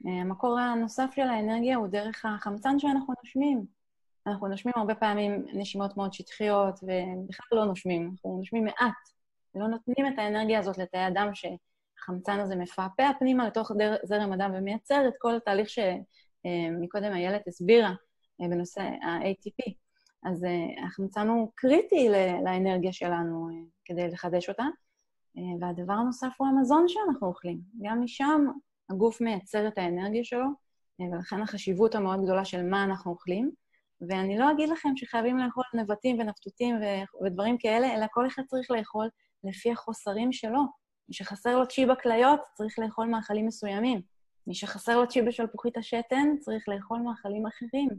[0.08, 3.66] אה, המקור הנוסף של האנרגיה הוא דרך החמצן שאנחנו נושמים.
[4.28, 8.94] אנחנו נושמים הרבה פעמים נשימות מאוד שטחיות, ובכלל לא נושמים, אנחנו נושמים מעט,
[9.56, 11.46] ולא נותנים את האנרגיה הזאת לתאי הדם ש...
[12.04, 13.72] החמצן הזה מפעפע פנימה לתוך
[14.04, 17.94] זרם הדם ומייצר את כל התהליך שמקודם אה, איילת הסבירה
[18.42, 19.74] אה, בנושא ה-ATP.
[20.24, 22.10] אז אה, החמצן הוא קריטי
[22.46, 23.48] לאנרגיה שלנו
[23.86, 24.64] כדי לחדש אותה.
[25.62, 27.60] והדבר הנוסף הוא המזון שאנחנו אוכלים.
[27.82, 28.46] גם משם
[28.90, 30.46] הגוף מייצר את האנרגיה שלו,
[31.00, 33.52] ולכן החשיבות המאוד גדולה של מה אנחנו אוכלים.
[34.10, 36.76] ואני לא אגיד לכם שחייבים לאכול נבטים ונפתותים
[37.26, 39.10] ודברים כאלה, אלא כל אחד צריך לאכול
[39.44, 40.83] לפי החוסרים שלו.
[41.14, 44.02] מי שחסר לו צ'יבה כליות, צריך לאכול מאכלים מסוימים.
[44.48, 47.90] מי שחסר לו צ'יבה של פוחית השתן, צריך לאכול מאכלים אחרים.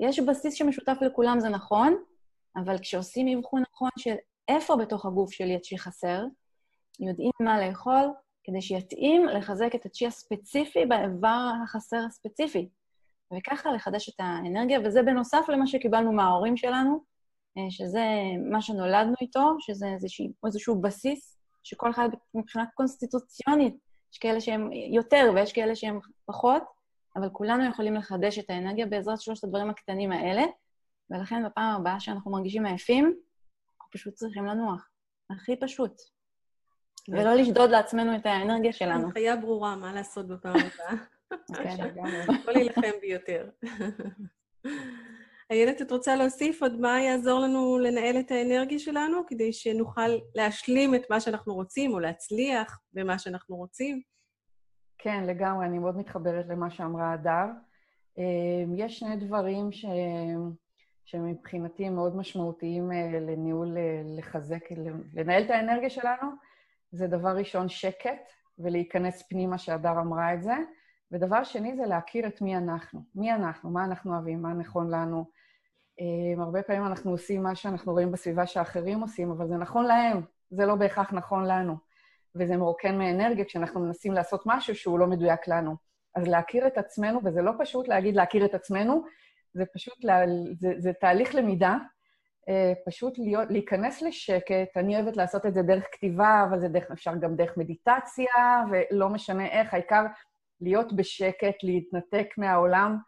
[0.00, 1.96] יש בסיס שמשותף לכולם, זה נכון,
[2.56, 4.14] אבל כשעושים אבחון נכון של
[4.48, 6.24] איפה בתוך הגוף שלי הצ'י חסר,
[7.00, 8.12] יודעים מה לאכול
[8.44, 12.68] כדי שיתאים לחזק את הצ'י הספציפי באיבר החסר הספציפי.
[13.36, 17.04] וככה לחדש את האנרגיה, וזה בנוסף למה שקיבלנו מההורים שלנו,
[17.58, 18.04] אה, שזה
[18.50, 21.37] מה שנולדנו איתו, שזה איזשהו, איזשהו בסיס
[21.68, 23.76] שכל אחד מבחינה קונסטיטוציונית,
[24.12, 26.62] יש כאלה שהם יותר ויש כאלה שהם פחות,
[27.16, 30.42] אבל כולנו יכולים לחדש את האנרגיה בעזרת שלושת הדברים הקטנים האלה,
[31.10, 34.88] ולכן בפעם הבאה שאנחנו מרגישים עייפים, אנחנו פשוט צריכים לנוח.
[35.30, 35.92] הכי פשוט.
[37.08, 39.06] ולא לשדוד לעצמנו את האנרגיה שלנו.
[39.06, 40.96] הנחיה ברורה, מה לעשות בפעם הבאה.
[41.54, 42.26] כן, לגמרי.
[42.46, 43.48] לא להילחם ביותר.
[45.50, 50.94] איילת, את רוצה להוסיף עוד מה יעזור לנו לנהל את האנרגיה שלנו, כדי שנוכל להשלים
[50.94, 54.02] את מה שאנחנו רוצים, או להצליח במה שאנחנו רוצים?
[54.98, 57.46] כן, לגמרי, אני מאוד מתחברת למה שאמרה הדר.
[58.18, 59.84] אמ, יש שני דברים ש...
[61.04, 64.64] שמבחינתי הם מאוד משמעותיים אה, לניהול, אה, לחזק,
[65.14, 66.30] לנהל את האנרגיה שלנו.
[66.92, 70.54] זה דבר ראשון, שקט, ולהיכנס פנימה, שהדר אמרה את זה.
[71.12, 73.00] ודבר שני זה להכיר את מי אנחנו.
[73.14, 75.37] מי אנחנו, מה אנחנו אוהבים, מה נכון לנו.
[75.98, 80.20] Um, הרבה פעמים אנחנו עושים מה שאנחנו רואים בסביבה שאחרים עושים, אבל זה נכון להם,
[80.50, 81.76] זה לא בהכרח נכון לנו.
[82.34, 85.76] וזה מרוקן מאנרגיה כשאנחנו מנסים לעשות משהו שהוא לא מדויק לנו.
[86.14, 89.04] אז להכיר את עצמנו, וזה לא פשוט להגיד להכיר את עצמנו,
[89.52, 90.20] זה פשוט, לה,
[90.58, 91.76] זה, זה תהליך למידה,
[92.50, 92.52] uh,
[92.86, 94.76] פשוט להיות, להיכנס לשקט.
[94.76, 99.08] אני אוהבת לעשות את זה דרך כתיבה, אבל זה דרך, אפשר גם דרך מדיטציה, ולא
[99.08, 100.04] משנה איך, העיקר
[100.60, 102.98] להיות בשקט, להתנתק מהעולם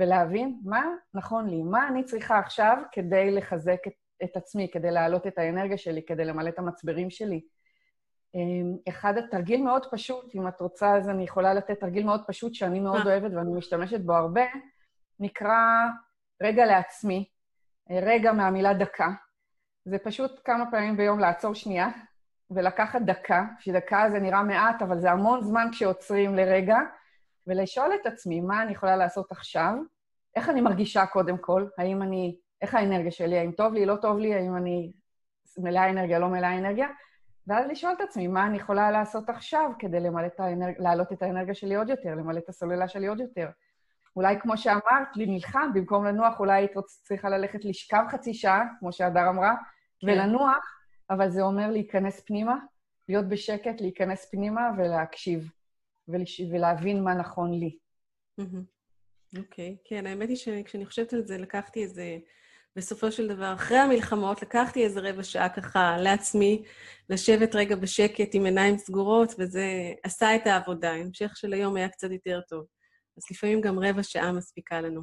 [0.00, 0.84] ולהבין מה
[1.14, 3.92] נכון לי, מה אני צריכה עכשיו כדי לחזק את,
[4.24, 7.40] את עצמי, כדי להעלות את האנרגיה שלי, כדי למלא את המצברים שלי.
[8.34, 12.54] אמ, אחד התרגיל מאוד פשוט, אם את רוצה, אז אני יכולה לתת תרגיל מאוד פשוט
[12.54, 13.12] שאני מאוד אה.
[13.12, 14.44] אוהבת ואני משתמשת בו הרבה,
[15.20, 15.86] נקרא
[16.42, 17.28] רגע לעצמי,
[17.90, 19.08] רגע מהמילה דקה.
[19.84, 21.88] זה פשוט כמה פעמים ביום לעצור שנייה
[22.50, 26.78] ולקחת דקה, שדקה זה נראה מעט, אבל זה המון זמן כשעוצרים לרגע,
[27.46, 29.74] ולשאול את עצמי, מה אני יכולה לעשות עכשיו?
[30.36, 31.66] איך אני מרגישה קודם כל?
[31.78, 32.36] האם אני...
[32.62, 33.38] איך האנרגיה שלי?
[33.38, 34.34] האם טוב לי, לא טוב לי?
[34.34, 34.92] האם אני
[35.58, 36.88] מלאה אנרגיה, לא מלאה אנרגיה?
[37.46, 40.74] ואז לשאול את עצמי, מה אני יכולה לעשות עכשיו כדי למלא את האנרג...
[40.78, 43.48] להעלות את האנרגיה שלי עוד יותר, למלא את הסוללה שלי עוד יותר?
[44.16, 46.72] אולי כמו שאמרת, לי נלחם, במקום לנוח, אולי היית
[47.02, 49.54] צריכה ללכת לשכב חצי שעה, כמו שהדר אמרה,
[50.00, 50.08] כן.
[50.08, 52.56] ולנוח, אבל זה אומר להיכנס פנימה,
[53.08, 55.50] להיות בשקט, להיכנס פנימה ולהקשיב,
[56.12, 56.40] ולש...
[56.50, 57.76] ולהבין מה נכון לי.
[59.38, 59.88] אוקיי, okay.
[59.88, 62.18] כן, האמת היא שכשאני חושבת על זה, לקחתי איזה,
[62.76, 66.62] בסופו של דבר, אחרי המלחמות, לקחתי איזה רבע שעה ככה לעצמי,
[67.08, 70.92] לשבת רגע בשקט עם עיניים סגורות, וזה עשה את העבודה.
[70.92, 72.66] המשך של היום היה קצת יותר טוב.
[73.16, 75.02] אז לפעמים גם רבע שעה מספיקה לנו.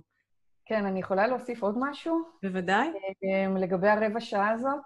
[0.66, 2.22] כן, אני יכולה להוסיף עוד משהו?
[2.44, 2.88] בוודאי.
[2.88, 4.80] אה, לגבי הרבע שעה הזאת,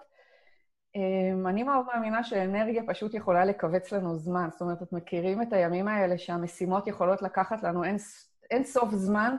[1.45, 4.47] אני מאוד מאמינה שאנרגיה פשוט יכולה לכווץ לנו זמן.
[4.51, 7.95] זאת אומרת, את מכירים את הימים האלה שהמשימות יכולות לקחת לנו אין,
[8.51, 9.35] אין סוף זמן,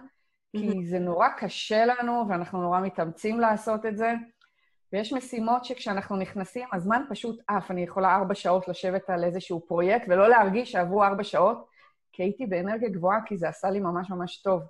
[0.56, 4.14] כי זה נורא קשה לנו ואנחנו נורא מתאמצים לעשות את זה.
[4.92, 7.70] ויש משימות שכשאנחנו נכנסים, הזמן פשוט עף.
[7.70, 11.66] אני יכולה ארבע שעות לשבת על איזשהו פרויקט ולא להרגיש שעברו ארבע שעות,
[12.12, 14.62] כי הייתי באנרגיה גבוהה, כי זה עשה לי ממש ממש טוב.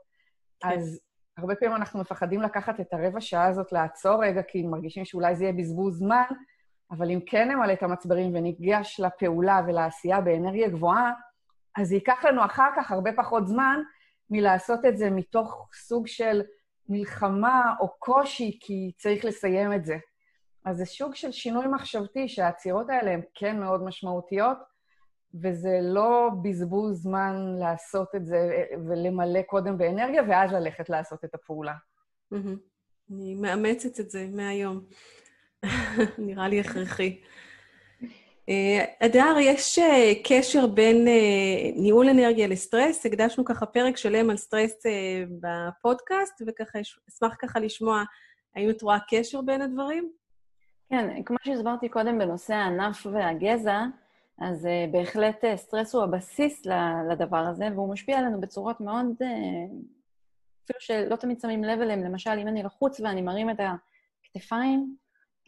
[0.61, 0.69] כן.
[0.69, 1.01] אז
[1.37, 5.45] הרבה פעמים אנחנו מפחדים לקחת את הרבע שעה הזאת, לעצור רגע, כי מרגישים שאולי זה
[5.45, 6.25] יהיה בזבוז זמן,
[6.93, 11.13] אבל אם כן נמלא את המצברים וניגש לפעולה ולעשייה באנרגיה גבוהה,
[11.77, 13.81] אז זה ייקח לנו אחר כך הרבה פחות זמן
[14.31, 16.43] מלעשות את זה מתוך סוג של
[16.89, 19.97] מלחמה או קושי, כי צריך לסיים את זה.
[20.65, 24.59] אז זה סוג של שינוי מחשבתי, שהעצירות האלה הן כן מאוד משמעותיות,
[25.43, 31.75] וזה לא בזבוז זמן לעשות את זה ולמלא קודם באנרגיה, ואז ללכת לעשות את הפעולה.
[33.11, 34.85] אני מאמצת את זה מהיום.
[36.19, 37.21] נראה לי הכרחי.
[38.49, 43.07] אה, אדר, יש אה, קשר בין אה, ניהול אנרגיה לסטרס?
[43.07, 44.83] הקדשנו ככה פרק שלם על סטרס
[45.41, 48.03] בפודקאסט, וככה אשמח ככה לשמוע
[48.57, 50.13] האם את רואה קשר בין הדברים?
[50.91, 53.81] כן, כמו שהסברתי קודם בנושא הענף והגזע,
[54.39, 56.63] אז בהחלט סטרס הוא הבסיס
[57.11, 59.07] לדבר הזה, והוא משפיע עלינו בצורות מאוד,
[60.65, 62.05] אפילו שלא תמיד שמים לב אליהם.
[62.05, 63.57] למשל, אם אני לחוץ ואני מרים את
[64.25, 64.97] הכתפיים,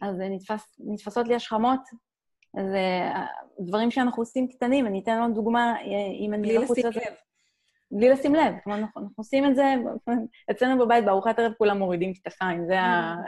[0.01, 1.79] אז נתפס, נתפסות לי השכמות.
[2.57, 3.25] אז אה,
[3.59, 5.81] דברים שאנחנו עושים קטנים, אני אתן עוד דוגמה, אה,
[6.19, 7.13] אם אני בלי לשים לב.
[7.91, 8.53] בלי לשים לב.
[8.63, 9.73] כלומר, אנחנו, אנחנו עושים את זה,
[10.51, 12.77] אצלנו בבית, בארוחת ערב כולם מורידים כתפיים, זה.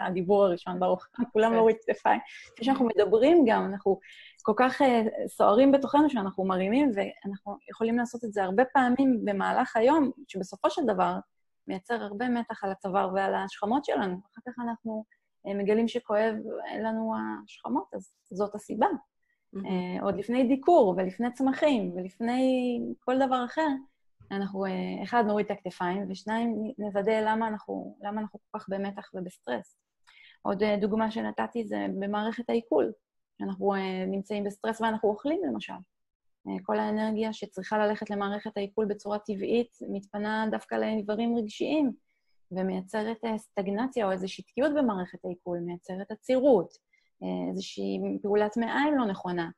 [0.02, 2.20] הדיבור הראשון בארוחה, כולם מורידים כתפיים.
[2.56, 4.00] כשאנחנו מדברים גם, אנחנו
[4.44, 4.86] כל כך uh,
[5.28, 10.82] סוערים בתוכנו שאנחנו מרימים, ואנחנו יכולים לעשות את זה הרבה פעמים במהלך היום, שבסופו של
[10.86, 11.14] דבר
[11.68, 14.16] מייצר הרבה מתח על הצוואר ועל השכמות שלנו.
[14.16, 15.04] אחר כך אנחנו
[15.54, 16.36] מגלים שכואב
[16.84, 18.88] לנו השכמות, אז זאת הסיבה.
[19.56, 20.02] Mm-hmm.
[20.02, 23.68] עוד לפני דיקור ולפני צמחים ולפני כל דבר אחר,
[24.32, 29.10] אנחנו, אה, אחד, נוריד את הכתפיים, ושניים, נוודא למה אנחנו, למה אנחנו כל כך במתח
[29.14, 29.78] ובסטרס.
[30.42, 32.92] עוד אה, דוגמה שנתתי זה במערכת העיכול,
[33.40, 33.74] שאנחנו
[34.08, 35.74] נמצאים בסטרס ואנחנו אוכלים, למשל.
[36.64, 41.92] כל האנרגיה שצריכה ללכת למערכת העיכול בצורה טבעית מתפנה דווקא לאיברים רגשיים,
[42.52, 46.74] ומייצרת אה, סטגנציה או איזושהי תקיעות במערכת העיכול, מייצרת עצירות,
[47.24, 49.50] אה, איזושהי פעולת מעיים לא נכונה.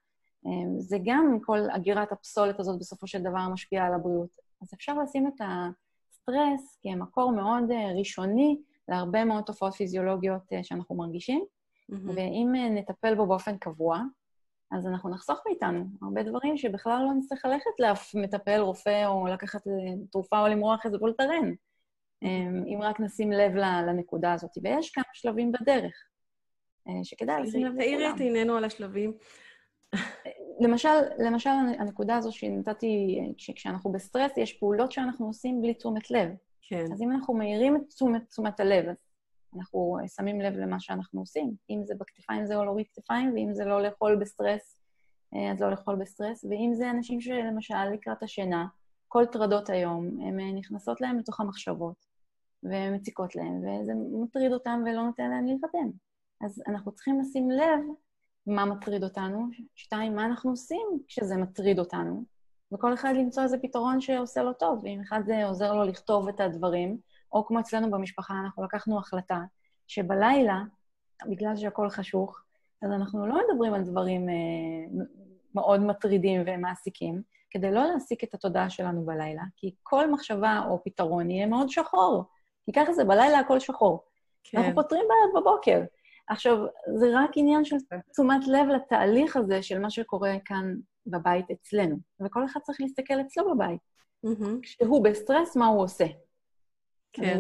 [0.78, 4.30] זה גם כל אגירת הפסולת הזאת בסופו של דבר משפיעה על הבריאות.
[4.62, 7.63] אז אפשר לשים את הסטרס כמקור מאוד
[7.99, 11.45] ראשוני להרבה מאוד תופעות פיזיולוגיות שאנחנו מרגישים,
[11.91, 11.95] mm-hmm.
[12.15, 14.02] ואם נטפל בו באופן קבוע,
[14.71, 19.62] אז אנחנו נחסוך מאיתנו הרבה דברים שבכלל לא נצטרך ללכת לאף מטפל, רופא, או לקחת
[20.12, 21.54] תרופה או למרוח את זה וולטרן,
[22.73, 24.51] אם רק נשים לב לנקודה הזאת.
[24.63, 25.93] ויש כמה שלבים בדרך,
[26.88, 27.86] אה, שכדאי לשים לב לכולם.
[27.86, 29.13] תאירי את עינינו על השלבים.
[30.60, 36.29] למשל, למשל, הנקודה הזו שנתתי, כשאנחנו בסטרס, יש פעולות שאנחנו עושים בלי תשומת לב.
[36.62, 36.86] כן.
[36.93, 38.86] אז אם אנחנו מאירים את תשומת, תשומת הלב,
[39.55, 41.53] אנחנו שמים לב למה שאנחנו עושים.
[41.69, 44.79] אם זה בכתפיים זה או להוריד כתפיים, ואם זה לא לאכול בסטרס,
[45.36, 46.45] אה, אז לא לאכול בסטרס.
[46.45, 48.65] ואם זה אנשים שלמשל לקראת השינה,
[49.08, 52.05] כל טרדות היום, הן אה, נכנסות להם לתוך המחשבות,
[52.63, 53.93] ומציקות להם, וזה
[54.24, 55.91] מטריד אותם ולא נותן להם להירדם.
[56.41, 57.80] אז אנחנו צריכים לשים לב
[58.48, 62.24] מה מטריד אותנו, שתיים, מה אנחנו עושים כשזה מטריד אותנו,
[62.72, 64.80] וכל אחד למצוא איזה פתרון שעושה לו טוב.
[64.84, 66.98] ואם אחד זה עוזר לו לכתוב את הדברים,
[67.34, 69.39] או כמו אצלנו במשפחה, אנחנו לקחנו החלטה
[69.88, 70.62] שבלילה,
[71.30, 72.41] בגלל שהכול חשוך,
[72.82, 74.36] אז אנחנו לא מדברים על דברים אה,
[75.56, 81.32] מאוד מטרידים ומעסיקים, כדי לא להעסיק את התודעה שלנו בלילה, כי כל מחשבה או פתרון
[81.32, 82.24] יהיה מאוד שחור.
[82.69, 84.03] כי ככה זה, בלילה הכל שחור.
[84.43, 84.58] כן.
[84.58, 85.82] אנחנו פותרים בעיות בבוקר.
[86.27, 86.58] עכשיו,
[86.95, 87.75] זה רק עניין של
[88.12, 90.75] תשומת לב לתהליך הזה של מה שקורה כאן
[91.08, 91.95] בבית אצלנו.
[92.25, 93.79] וכל אחד צריך להסתכל אצלו בבית.
[94.25, 94.60] Mm-hmm.
[94.62, 96.05] כשהוא בסטרס, מה הוא עושה?
[97.13, 97.39] כן.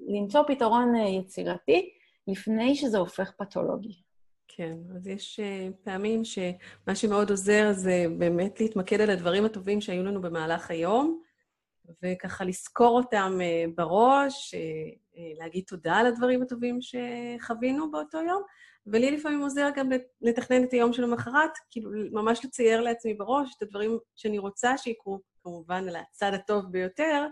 [0.00, 1.90] למצוא פתרון אה, יצירתי
[2.28, 4.02] לפני שזה הופך פתולוגי.
[4.48, 10.02] כן, אז יש אה, פעמים שמה שמאוד עוזר זה באמת להתמקד על הדברים הטובים שהיו
[10.02, 11.20] לנו במהלך היום,
[12.02, 14.54] וככה לזכור אותם אה, בראש,
[15.38, 18.42] להגיד תודה על הדברים הטובים שחווינו באותו יום,
[18.86, 19.90] ולי לפעמים עוזר גם
[20.20, 25.20] לתכנן את היום של המחרת, כאילו ממש לצייר לעצמי בראש את הדברים שאני רוצה שיקרו,
[25.42, 27.26] כמובן על הצד הטוב ביותר,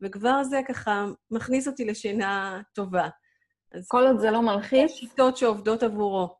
[0.00, 3.08] וכבר זה ככה מכניס אותי לשינה טובה.
[3.72, 4.90] אז כל עוד זה לא מלחיץ...
[4.90, 6.36] יש שיטות שעובדות עבורו.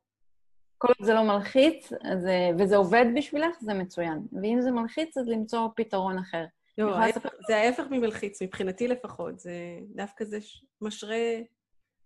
[0.79, 2.27] כל עוד זה לא מלחיץ, אז,
[2.59, 4.27] וזה עובד בשבילך, זה מצוין.
[4.43, 6.45] ואם זה מלחיץ, אז למצוא פתרון אחר.
[6.79, 9.41] לא, ההפך, זה ההפך ממלחיץ, מבחינתי לפחות.
[9.41, 9.53] זה
[9.95, 10.39] דווקא זה
[10.81, 11.17] משרה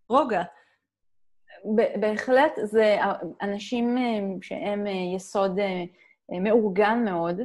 [0.08, 0.42] רוגע.
[2.00, 2.96] בהחלט, זה
[3.42, 4.02] אנשים אה,
[4.42, 7.40] שהם אה, יסוד אה, מאורגן מאוד,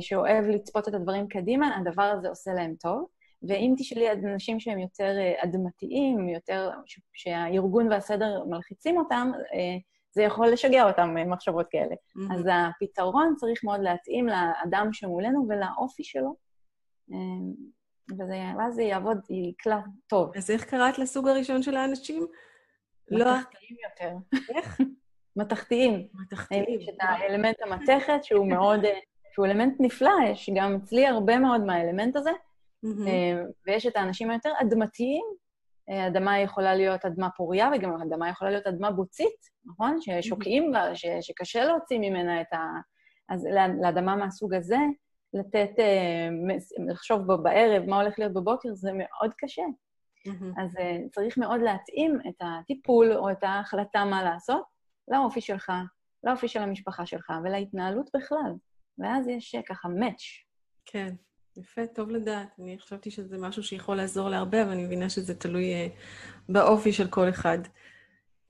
[0.00, 3.06] שאוהב לצפות את הדברים קדימה, הדבר הזה עושה להם טוב.
[3.48, 6.70] ואם תשאלי אנשים שהם יותר אדמתיים, יותר,
[7.12, 9.32] שהארגון והסדר מלחיצים אותם,
[10.14, 11.94] זה יכול לשגע אותם מחשבות כאלה.
[11.94, 12.34] Mm-hmm.
[12.34, 16.34] אז הפתרון צריך מאוד להתאים לאדם שמולנו ולאופי שלו,
[18.58, 20.36] ואז זה יעבוד, יקלע טוב.
[20.36, 22.26] אז איך קראת לסוג הראשון של האנשים?
[23.10, 24.38] לא- מתכתיים יותר.
[24.54, 24.80] איך?
[25.36, 26.08] מתכתיים.
[26.14, 26.64] מתכתיים.
[26.80, 28.80] יש את האלמנט המתכת, שהוא מאוד,
[29.32, 32.30] שהוא אלמנט נפלא, יש גם אצלי הרבה מאוד מהאלמנט הזה,
[32.86, 33.52] Mm-hmm.
[33.66, 35.24] ויש את האנשים היותר אדמתיים,
[35.90, 39.96] אה, אדמה יכולה להיות אדמה פוריה, וגם אדמה יכולה להיות אדמה בוצית, נכון?
[40.00, 42.58] ששוקעים בה, שקשה להוציא ממנה את ה...
[43.28, 43.48] אז
[43.82, 44.76] לאדמה מהסוג הזה,
[45.34, 46.28] לתת, אה,
[46.88, 49.62] לחשוב בו בערב מה הולך להיות בבוקר, זה מאוד קשה.
[50.28, 50.62] Mm-hmm.
[50.62, 50.70] אז
[51.12, 54.62] צריך מאוד להתאים את הטיפול או את ההחלטה מה לעשות
[55.08, 55.72] לאופי שלך,
[56.24, 58.52] לאופי של המשפחה שלך ולהתנהלות בכלל.
[58.98, 60.44] ואז יש ככה match.
[60.84, 61.14] כן.
[61.56, 62.48] יפה, טוב לדעת.
[62.58, 65.90] אני חשבתי שזה משהו שיכול לעזור להרבה, אבל אני מבינה שזה תלוי uh,
[66.48, 67.58] באופי של כל אחד.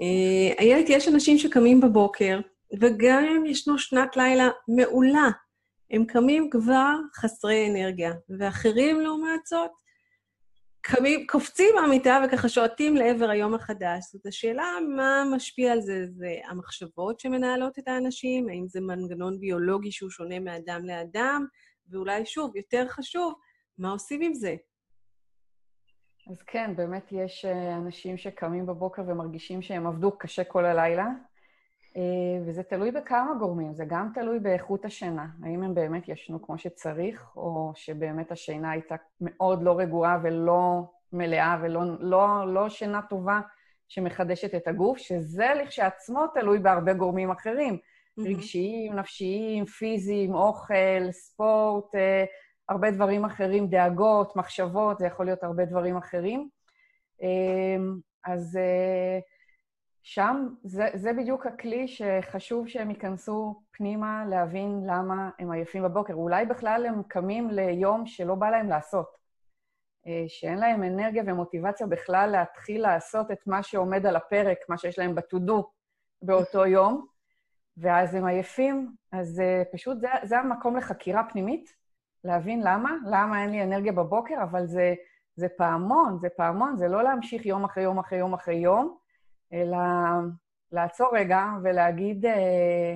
[0.03, 2.41] Uh, איילת, יש אנשים שקמים בבוקר,
[2.81, 5.31] וגם אם ישנו שנת לילה מעולה,
[5.93, 9.71] הם קמים כבר חסרי אנרגיה, ואחרים, לעומת זאת,
[10.81, 14.05] קמים, קופצים מהמיטה וככה שועטים לעבר היום החדש.
[14.13, 14.65] זאת השאלה
[14.97, 20.39] מה משפיע על זה, זה המחשבות שמנהלות את האנשים, האם זה מנגנון ביולוגי שהוא שונה
[20.39, 21.47] מאדם לאדם,
[21.91, 23.35] ואולי שוב, יותר חשוב,
[23.79, 24.57] מה עושים עם זה?
[26.31, 31.07] אז כן, באמת יש אה, אנשים שקמים בבוקר ומרגישים שהם עבדו קשה כל הלילה,
[32.47, 37.37] וזה תלוי בכמה גורמים, זה גם תלוי באיכות השינה, האם הם באמת ישנו כמו שצריך,
[37.37, 40.83] או שבאמת השינה הייתה מאוד לא רגועה ולא
[41.13, 43.41] מלאה ולא לא, לא שינה טובה
[43.89, 47.75] שמחדשת את הגוף, שזה לכשעצמו תלוי בהרבה גורמים אחרים.
[47.75, 48.29] mm-hmm.
[48.29, 52.25] רגשיים, נפשיים, פיזיים, אוכל, ספורט, אה,
[52.69, 56.49] הרבה דברים אחרים, דאגות, מחשבות, זה יכול להיות הרבה דברים אחרים.
[57.23, 57.77] אה,
[58.25, 59.19] אז אה,
[60.03, 66.15] שם, זה, זה בדיוק הכלי שחשוב שהם ייכנסו פנימה להבין למה הם עייפים בבוקר.
[66.15, 69.17] אולי בכלל הם קמים ליום שלא בא להם לעשות.
[70.07, 74.99] אה, שאין להם אנרגיה ומוטיבציה בכלל להתחיל לעשות את מה שעומד על הפרק, מה שיש
[74.99, 75.63] להם ב-to-do
[76.23, 77.07] באותו יום,
[77.77, 78.95] ואז הם עייפים.
[79.13, 81.77] אז אה, פשוט זה, זה המקום לחקירה פנימית,
[82.25, 84.95] להבין למה, למה אין לי אנרגיה בבוקר, אבל זה,
[85.37, 89.02] זה פעמון, זה פעמון, זה לא להמשיך יום אחרי יום אחרי יום אחרי יום,
[89.53, 89.79] אלא
[90.73, 92.95] לעצור רגע ולהגיד אה,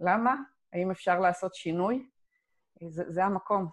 [0.00, 0.34] למה,
[0.72, 2.06] האם אפשר לעשות שינוי.
[2.88, 3.66] זה, זה המקום.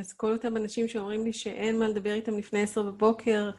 [0.00, 3.50] אז כל אותם אנשים שאומרים לי שאין מה לדבר איתם לפני עשר בבוקר,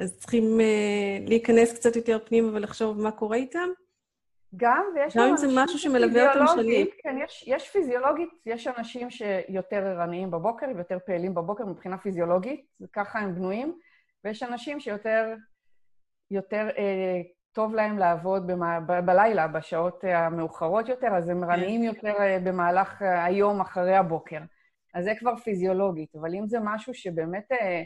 [0.00, 3.68] אז צריכים uh, להיכנס קצת יותר פנימה ולחשוב מה קורה איתם?
[4.56, 6.86] גם, ויש גם אם זה משהו שמלווה אותם שנים.
[7.02, 13.18] כן, יש, יש פיזיולוגית, יש אנשים שיותר ערניים בבוקר, ויותר פעילים בבוקר מבחינה פיזיולוגית, וככה
[13.18, 13.78] הם בנויים,
[14.24, 15.34] ויש אנשים שיותר
[16.30, 17.20] יותר, אה,
[17.52, 21.82] טוב להם לעבוד במה, ב, בלילה, בשעות המאוחרות יותר, אז הם כן.
[21.82, 24.40] יותר אה, במהלך אה, היום אחרי הבוקר.
[24.94, 27.82] אז זה כבר פיזיולוגית, אבל אם זה משהו שבאמת אה,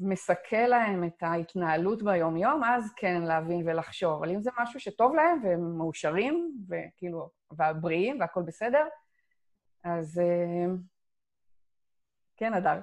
[0.00, 4.12] מסכל להם את ההתנהלות ביום-יום, אז כן, להבין ולחשוב.
[4.18, 8.86] אבל אם זה משהו שטוב להם והם מאושרים, וכאילו, והבריאים והכול בסדר,
[9.84, 10.74] אז אה,
[12.36, 12.80] כן, אדר.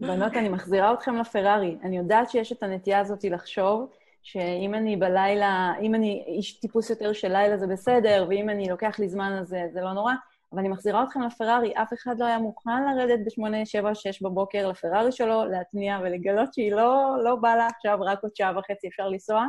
[0.00, 1.76] בנות, אני מחזירה אתכם לפרארי.
[1.82, 3.90] אני יודעת שיש את הנטייה הזאת לחשוב
[4.22, 8.98] שאם אני בלילה, אם אני איש טיפוס יותר של לילה זה בסדר, ואם אני לוקח
[8.98, 10.12] לי זמן אז זה לא נורא.
[10.52, 14.68] אבל אני מחזירה אתכם לפרארי, אף אחד לא היה מוכן לרדת ב-8, 7, 6 בבוקר
[14.68, 19.08] לפרארי שלו, להתניע ולגלות שהיא לא, לא באה לה עכשיו, רק עוד שעה וחצי אפשר
[19.08, 19.46] לנסוע.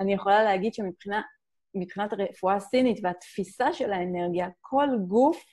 [0.00, 5.44] אני יכולה להגיד שמבחינת הרפואה הסינית והתפיסה של האנרגיה, כל גוף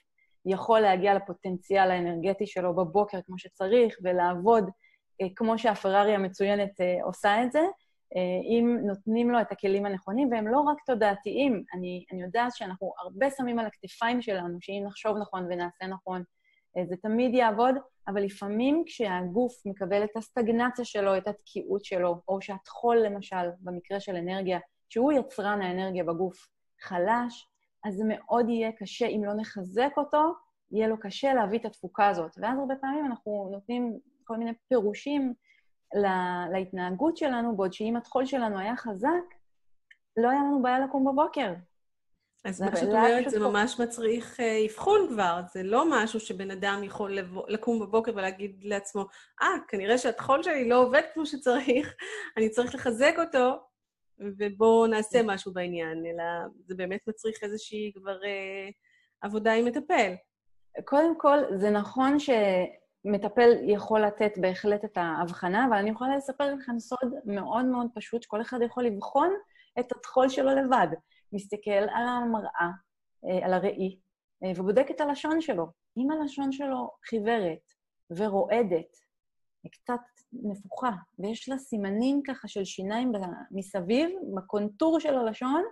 [0.47, 4.69] יכול להגיע לפוטנציאל האנרגטי שלו בבוקר כמו שצריך, ולעבוד
[5.21, 7.59] אה, כמו שהפרארי המצוינת אה, עושה את זה,
[8.15, 11.63] אה, אם נותנים לו את הכלים הנכונים, והם לא רק תודעתיים.
[11.73, 16.23] אני, אני יודעת שאנחנו הרבה שמים על הכתפיים שלנו, שאם נחשוב נכון ונעשה נכון,
[16.89, 17.75] זה תמיד יעבוד,
[18.07, 24.15] אבל לפעמים כשהגוף מקבל את הסטגנציה שלו, את התקיעות שלו, או שהטחול, למשל, במקרה של
[24.15, 26.47] אנרגיה, שהוא יצרן האנרגיה בגוף,
[26.81, 27.47] חלש,
[27.87, 30.33] אז זה מאוד יהיה קשה, אם לא נחזק אותו,
[30.71, 32.31] יהיה לו קשה להביא את התפוקה הזאת.
[32.37, 35.33] ואז הרבה פעמים אנחנו נותנים כל מיני פירושים
[35.93, 39.35] לה, להתנהגות שלנו, בעוד שאם הטחול שלנו היה חזק,
[40.17, 41.53] לא היה לנו בעיה לקום בבוקר.
[42.45, 46.81] אז מה שאת אומרת, זה ממש מצריך אה, אבחון כבר, זה לא משהו שבן אדם
[46.83, 49.05] יכול לבוא, לקום בבוקר ולהגיד לעצמו,
[49.41, 51.93] אה, ah, כנראה שהטחול שלי לא עובד כמו שצריך,
[52.37, 53.66] אני צריך לחזק אותו,
[54.19, 56.23] ובואו נעשה משהו בעניין, אלא
[56.65, 58.69] זה באמת מצריך איזושהי כבר אה,
[59.21, 60.13] עבודה עם מטפל.
[60.85, 62.29] קודם כל, זה נכון ש...
[63.05, 68.23] מטפל יכול לתת בהחלט את ההבחנה, אבל אני יכולה לספר לכם סוד מאוד מאוד פשוט,
[68.23, 69.29] שכל אחד יכול לבחון
[69.79, 70.87] את הטחול שלו לבד.
[71.33, 72.69] מסתכל על המראה,
[73.25, 73.99] אה, על הראי,
[74.43, 75.67] אה, ובודק את הלשון שלו.
[75.97, 77.73] אם הלשון שלו חיוורת
[78.09, 78.97] ורועדת,
[79.71, 79.99] קצת
[80.33, 83.11] נפוחה, ויש לה סימנים ככה של שיניים
[83.51, 85.63] מסביב, בקונטור של הלשון,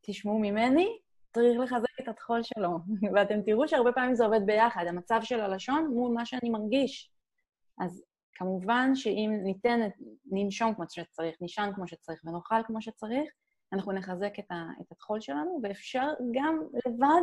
[0.00, 0.98] תשמעו ממני,
[1.34, 2.78] צריך לחזק את הטחול שלו.
[3.14, 7.10] ואתם תראו שהרבה פעמים זה עובד ביחד, המצב של הלשון מול מה שאני מרגיש.
[7.80, 8.04] אז
[8.34, 9.80] כמובן שאם ניתן,
[10.30, 13.30] ננשום כמו שצריך, נישן כמו שצריך ונאכל כמו שצריך,
[13.72, 17.22] אנחנו נחזק את, את הטחול שלנו, ואפשר גם לבד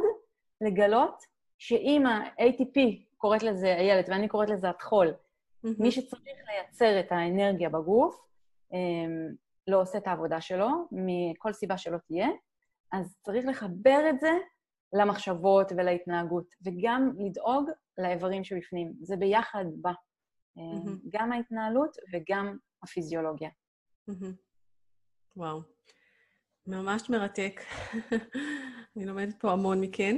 [0.62, 1.24] לגלות
[1.58, 2.80] שאם ה-ATP,
[3.18, 5.14] קוראת לזה איילת, ואני קוראת לזה הטחול,
[5.66, 5.70] mm-hmm.
[5.80, 8.28] מי שצריך לייצר את האנרגיה בגוף,
[8.74, 9.34] אמ,
[9.68, 12.28] לא עושה את העבודה שלו, מכל סיבה שלא תהיה,
[12.92, 14.32] אז צריך לחבר את זה
[14.94, 18.94] למחשבות ולהתנהגות, וגם לדאוג לאיברים שבפנים.
[19.02, 19.92] זה ביחד בא.
[19.92, 20.92] Mm-hmm.
[21.10, 23.50] גם ההתנהלות וגם הפיזיולוגיה.
[24.10, 24.34] Mm-hmm.
[25.36, 25.62] וואו.
[26.68, 27.62] ממש מרתק.
[28.96, 30.18] אני לומדת פה המון מכן.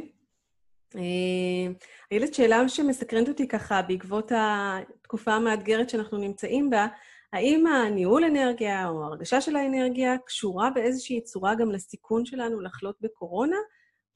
[0.96, 1.72] אה,
[2.12, 6.88] איילת, שאלה שמסקרנת אותי ככה בעקבות התקופה המאתגרת שאנחנו נמצאים בה,
[7.34, 13.58] האם הניהול אנרגיה או הרגשה של האנרגיה קשורה באיזושהי צורה גם לסיכון שלנו לחלות בקורונה,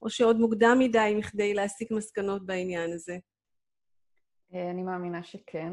[0.02, 3.18] או שעוד מוקדם מדי מכדי להסיק מסקנות בעניין הזה?
[4.54, 5.72] אה, אני מאמינה שכן,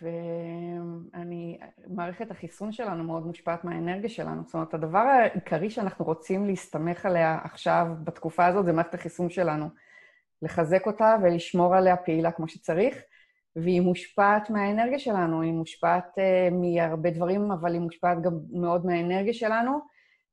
[0.00, 4.42] ואני, מערכת החיסון שלנו מאוד מושפעת מהאנרגיה שלנו.
[4.46, 9.66] זאת אומרת, הדבר העיקרי שאנחנו רוצים להסתמך עליה עכשיו, בתקופה הזאת, זה מערכת החיסון שלנו.
[10.42, 13.02] לחזק אותה ולשמור עליה פעילה כמו שצריך.
[13.56, 19.32] והיא מושפעת מהאנרגיה שלנו, היא מושפעת uh, מהרבה דברים, אבל היא מושפעת גם מאוד מהאנרגיה
[19.32, 19.80] שלנו,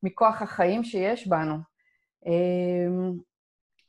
[0.03, 1.55] מכוח החיים שיש בנו.
[2.26, 2.30] Um,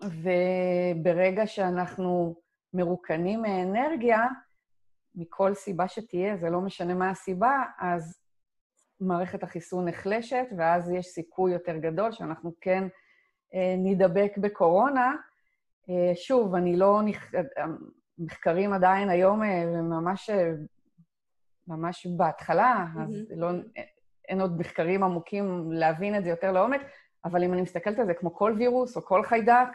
[0.04, 2.36] וברגע שאנחנו
[2.74, 4.24] מרוקנים מאנרגיה,
[5.14, 8.20] מכל סיבה שתהיה, זה לא משנה מה הסיבה, אז
[9.00, 15.14] מערכת החיסון נחלשת, ואז יש סיכוי יותר גדול שאנחנו כן uh, נדבק בקורונה.
[15.90, 17.00] Uh, שוב, אני לא...
[17.04, 17.34] נכ...
[18.18, 20.50] מחקרים עדיין היום אה, ממש, אה,
[21.68, 23.48] ממש בהתחלה, אז לא,
[24.28, 26.80] אין עוד מחקרים עמוקים להבין את זה יותר לעומק,
[27.24, 29.68] אבל אם אני מסתכלת על זה כמו כל וירוס או כל חיידק,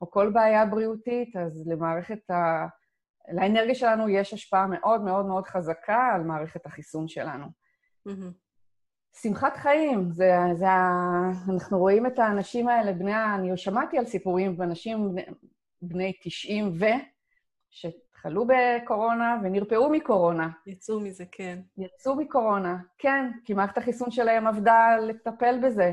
[0.00, 2.66] או כל בעיה בריאותית, אז למערכת ה...
[3.32, 7.46] לאנרגיה שלנו יש השפעה מאוד מאוד מאוד חזקה על מערכת החיסון שלנו.
[8.08, 8.47] Mm-hmm.
[9.22, 10.66] שמחת חיים, זה, זה,
[11.48, 15.22] אנחנו רואים את האנשים האלה, בני, אני שמעתי על סיפורים באנשים בני,
[15.82, 16.84] בני 90 ו...
[17.70, 20.48] שחלו בקורונה ונרפאו מקורונה.
[20.66, 21.58] יצאו מזה, כן.
[21.78, 25.92] יצאו מקורונה, כן, כי מערכת החיסון שלהם עבדה לטפל בזה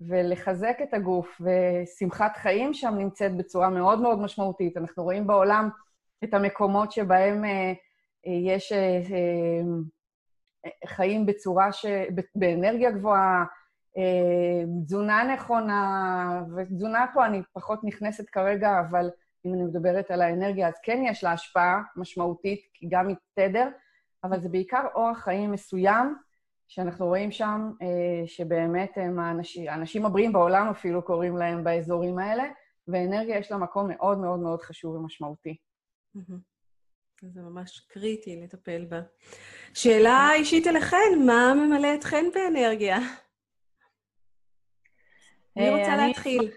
[0.00, 4.76] ולחזק את הגוף, ושמחת חיים שם נמצאת בצורה מאוד מאוד משמעותית.
[4.76, 5.68] אנחנו רואים בעולם
[6.24, 7.72] את המקומות שבהם אה,
[8.26, 9.62] אה, יש אה, אה,
[10.86, 11.86] חיים בצורה ש...
[12.34, 13.44] באנרגיה גבוהה,
[13.96, 19.10] אה, תזונה נכונה, ותזונה פה אני פחות נכנסת כרגע, אבל
[19.46, 23.68] אם אני מדברת על האנרגיה, אז כן יש לה השפעה משמעותית, כי גם היא תדר,
[24.24, 26.14] אבל זה בעיקר אורח חיים מסוים,
[26.68, 32.44] שאנחנו רואים שם, אה, שבאמת הם האנשים, האנשים הבריאים בעולם אפילו קוראים להם באזורים האלה,
[32.88, 35.56] ואנרגיה יש לה מקום מאוד מאוד מאוד חשוב ומשמעותי.
[37.22, 39.00] זה ממש קריטי לטפל בה.
[39.74, 42.98] שאלה אישית אליכן, מה ממלא אתכן באנרגיה?
[45.56, 46.50] אני רוצה אה, להתחיל.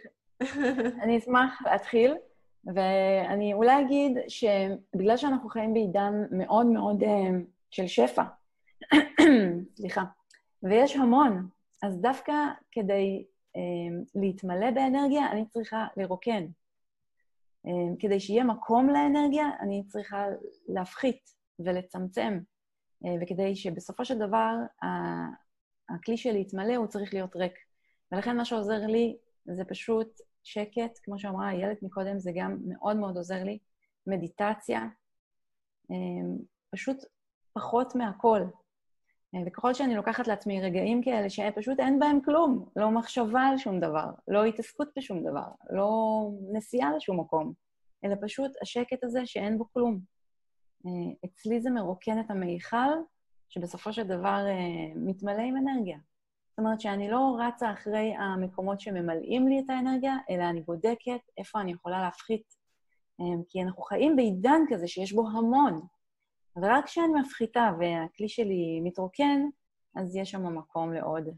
[1.01, 2.13] אני אשמח להתחיל.
[2.75, 7.07] ואני אולי אגיד שבגלל שאנחנו חיים בעידן מאוד מאוד uh,
[7.71, 8.23] של שפע,
[9.77, 10.03] סליחה,
[10.63, 11.47] ויש המון,
[11.83, 12.33] אז דווקא
[12.71, 13.25] כדי
[13.57, 13.59] uh,
[14.15, 16.45] להתמלא באנרגיה, אני צריכה לרוקן.
[17.67, 20.25] Uh, כדי שיהיה מקום לאנרגיה, אני צריכה
[20.67, 22.39] להפחית ולצמצם.
[23.03, 24.53] Uh, וכדי שבסופו של דבר
[25.89, 27.53] הכלי שלי יתמלא, הוא צריך להיות ריק.
[28.11, 30.07] ולכן מה שעוזר לי זה פשוט
[30.43, 33.59] שקט, כמו שאמרה איילת מקודם, זה גם מאוד מאוד עוזר לי.
[34.07, 34.81] מדיטציה,
[35.91, 36.37] אמ,
[36.71, 36.97] פשוט
[37.53, 38.41] פחות מהכל.
[39.35, 43.79] אה, וככל שאני לוקחת לעצמי רגעים כאלה שפשוט אין בהם כלום, לא מחשבה על שום
[43.79, 45.89] דבר, לא התעסקות בשום דבר, לא
[46.53, 47.53] נסיעה לשום מקום,
[48.05, 49.99] אלא פשוט השקט הזה שאין בו כלום.
[50.85, 50.91] אה,
[51.25, 52.89] אצלי זה מרוקן את המיכל,
[53.49, 55.97] שבסופו של דבר אה, מתמלא עם אנרגיה.
[56.49, 61.61] זאת אומרת שאני לא רצה אחרי המקומות שממלאים לי את האנרגיה, אלא אני בודקת איפה
[61.61, 62.57] אני יכולה להפחית.
[63.47, 65.81] כי אנחנו חיים בעידן כזה שיש בו המון.
[66.61, 69.41] ורק כשאני מפחיתה והכלי שלי מתרוקן,
[69.95, 71.29] אז יש שם מקום לעוד.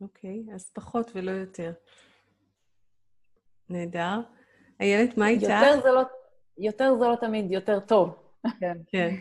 [0.00, 1.72] אוקיי, אז פחות ולא יותר.
[3.68, 4.20] נהדר.
[4.80, 5.42] איילת, מה איתך?
[5.42, 6.02] יותר זה לא,
[6.58, 8.32] יותר זה לא תמיד יותר טוב.
[8.60, 8.78] כן.
[8.92, 9.14] כן.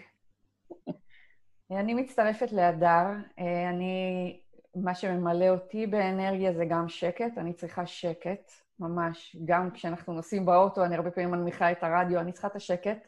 [1.72, 3.06] אני מצטרפת להדר.
[3.40, 4.40] אה, אני,
[4.76, 9.36] מה שממלא אותי באנרגיה זה גם שקט, אני צריכה שקט, ממש.
[9.46, 13.08] גם כשאנחנו נוסעים באוטו, אני הרבה פעמים מנמיכה את הרדיו, אני צריכה את השקט.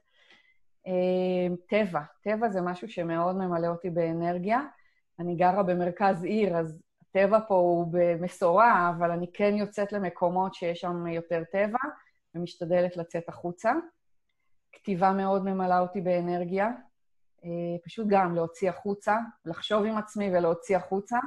[0.87, 4.61] אה, טבע, טבע זה משהו שמאוד ממלא אותי באנרגיה.
[5.19, 10.79] אני גרה במרכז עיר, אז הטבע פה הוא במשורה, אבל אני כן יוצאת למקומות שיש
[10.79, 11.79] שם יותר טבע,
[12.35, 13.71] ומשתדלת לצאת החוצה.
[14.71, 16.69] כתיבה מאוד ממלאה אותי באנרגיה.
[17.45, 17.49] אה,
[17.85, 21.17] פשוט גם להוציא החוצה, לחשוב עם עצמי ולהוציא החוצה.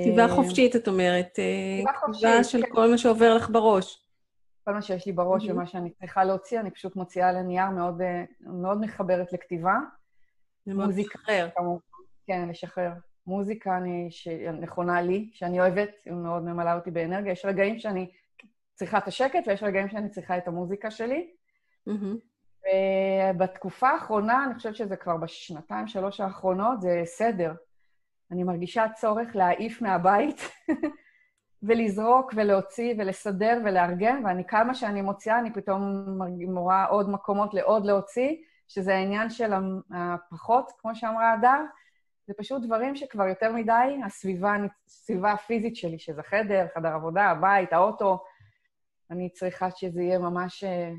[0.00, 1.38] כתיבה אה, חופשית, את אומרת.
[1.38, 2.24] אה, כתיבה חופשית.
[2.24, 2.72] כתיבה של כן.
[2.72, 4.07] כל מה שעובר לך בראש.
[4.68, 5.52] כל מה שיש לי בראש mm-hmm.
[5.52, 8.00] ומה שאני צריכה להוציא, אני פשוט מוציאה לנייר, מאוד,
[8.40, 9.76] מאוד מחברת לכתיבה.
[10.66, 11.48] זה מאוד לשחרר.
[12.26, 12.92] כן, לשחרר.
[13.26, 17.32] מוזיקה אני, שנכונה לי, שאני אוהבת, היא מאוד ממלאה אותי באנרגיה.
[17.32, 18.10] יש רגעים שאני
[18.74, 21.30] צריכה את השקט ויש רגעים שאני צריכה את המוזיקה שלי.
[21.88, 22.68] Mm-hmm.
[23.34, 27.52] ובתקופה האחרונה, אני חושבת שזה כבר בשנתיים, שלוש האחרונות, זה סדר.
[28.30, 30.40] אני מרגישה צורך להעיף מהבית
[31.62, 36.06] ולזרוק ולהוציא ולסדר ולארגן, ואני, כמה שאני מוציאה, אני פתאום
[36.56, 38.36] רואה עוד מקומות לעוד להוציא,
[38.68, 39.52] שזה העניין של
[39.94, 41.60] הפחות, כמו שאמרה הדר,
[42.26, 44.54] זה פשוט דברים שכבר יותר מדי, הסביבה,
[44.86, 48.24] הסביבה הפיזית שלי, שזה חדר, חדר עבודה, הבית, האוטו,
[49.10, 50.92] אני צריכה שזה יהיה ממש אה,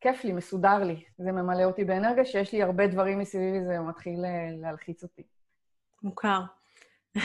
[0.00, 1.04] כיף לי, מסודר לי.
[1.18, 5.22] זה ממלא אותי באנרגיה, שיש לי הרבה דברים מסביבי, זה מתחיל אה, להלחיץ אותי.
[6.02, 6.40] מוכר.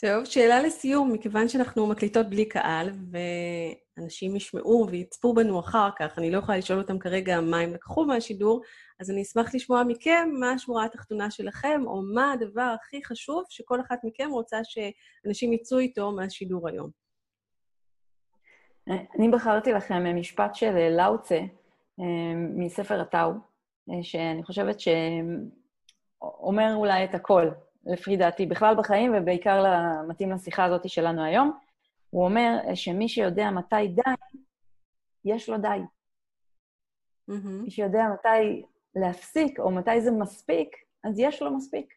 [0.00, 6.30] טוב, שאלה לסיום, מכיוון שאנחנו מקליטות בלי קהל, ואנשים ישמעו ויצפו בנו אחר כך, אני
[6.30, 8.62] לא יכולה לשאול אותם כרגע מה הם לקחו מהשידור,
[9.00, 13.80] אז אני אשמח לשמוע מכם מה השמורה התחתונה שלכם, או מה הדבר הכי חשוב שכל
[13.80, 16.90] אחת מכם רוצה שאנשים יצאו איתו מהשידור היום.
[18.88, 21.38] אני בחרתי לכם משפט של לאוצה
[22.00, 23.30] אה, מספר הטאו,
[23.90, 27.48] אה, שאני חושבת שאומר אולי את הכל,
[27.86, 29.64] לפי דעתי, בכלל בחיים ובעיקר
[30.08, 31.58] מתאים לשיחה הזאת שלנו היום.
[32.10, 34.02] הוא אומר שמי שיודע מתי די,
[35.24, 35.68] יש לו די.
[37.30, 37.62] Mm-hmm.
[37.62, 38.62] מי שיודע מתי
[38.94, 41.94] להפסיק, או מתי זה מספיק, אז יש לו מספיק.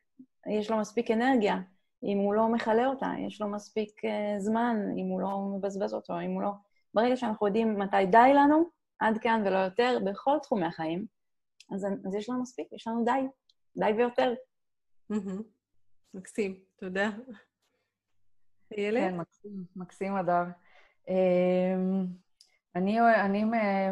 [0.48, 1.58] יש לו מספיק אנרגיה,
[2.04, 6.22] אם הוא לא מכלה אותה, יש לו מספיק uh, זמן, אם הוא לא מבזבז אותו,
[6.22, 6.52] אם הוא לא...
[6.94, 8.64] ברגע שאנחנו יודעים מתי די לנו,
[9.00, 11.06] עד כאן ולא יותר, בכל תחומי החיים,
[11.76, 13.28] אז, אז יש לנו מספיק, יש לנו די,
[13.78, 14.34] די ויותר.
[16.14, 17.10] מקסים, תודה.
[18.78, 19.02] איילת?
[19.02, 20.44] כן, מקסים, מקסים, הדר.
[21.08, 22.06] אמ,
[22.76, 23.44] אני, אני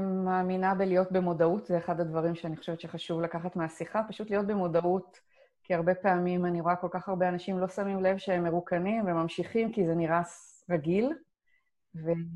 [0.02, 5.20] מאמינה בלהיות במודעות, זה אחד הדברים שאני חושבת שחשוב לקחת מהשיחה, פשוט להיות במודעות,
[5.64, 9.72] כי הרבה פעמים אני רואה כל כך הרבה אנשים לא שמים לב שהם מרוקנים וממשיכים,
[9.72, 10.22] כי זה נראה
[10.70, 11.14] רגיל,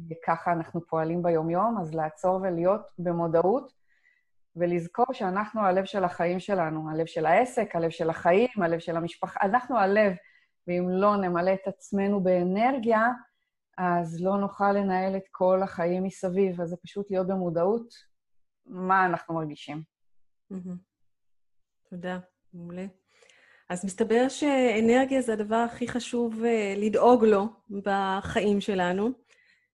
[0.10, 3.74] וככה אנחנו פועלים ביומיום, אז לעצור ולהיות במודעות,
[4.60, 9.40] ולזכור שאנחנו הלב של החיים שלנו, הלב של העסק, הלב של החיים, הלב של המשפחה,
[9.44, 10.14] אנחנו הלב,
[10.68, 13.08] ואם לא נמלא את עצמנו באנרגיה,
[13.78, 17.94] אז לא נוכל לנהל את כל החיים מסביב, אז זה פשוט להיות במודעות
[18.66, 19.84] מה אנחנו מרגישים.
[21.90, 22.20] תודה,
[22.54, 22.86] מעולה.
[23.70, 29.10] אז מסתבר שאנרגיה זה הדבר הכי חשוב אה, לדאוג לו בחיים שלנו.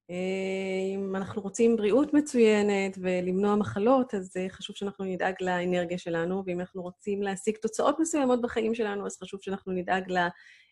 [0.10, 6.44] אה, אם אנחנו רוצים בריאות מצוינת ולמנוע מחלות, אז אה, חשוב שאנחנו נדאג לאנרגיה שלנו,
[6.46, 10.12] ואם אנחנו רוצים להשיג תוצאות מסוימות בחיים שלנו, אז חשוב שאנחנו נדאג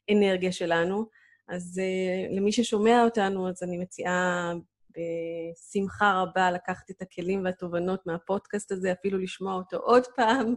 [0.09, 1.05] לאנרגיה שלנו.
[1.47, 4.53] אז uh, למי ששומע אותנו, אז אני מציעה
[4.97, 10.55] בשמחה רבה לקחת את הכלים והתובנות מהפודקאסט הזה, אפילו לשמוע אותו עוד פעם,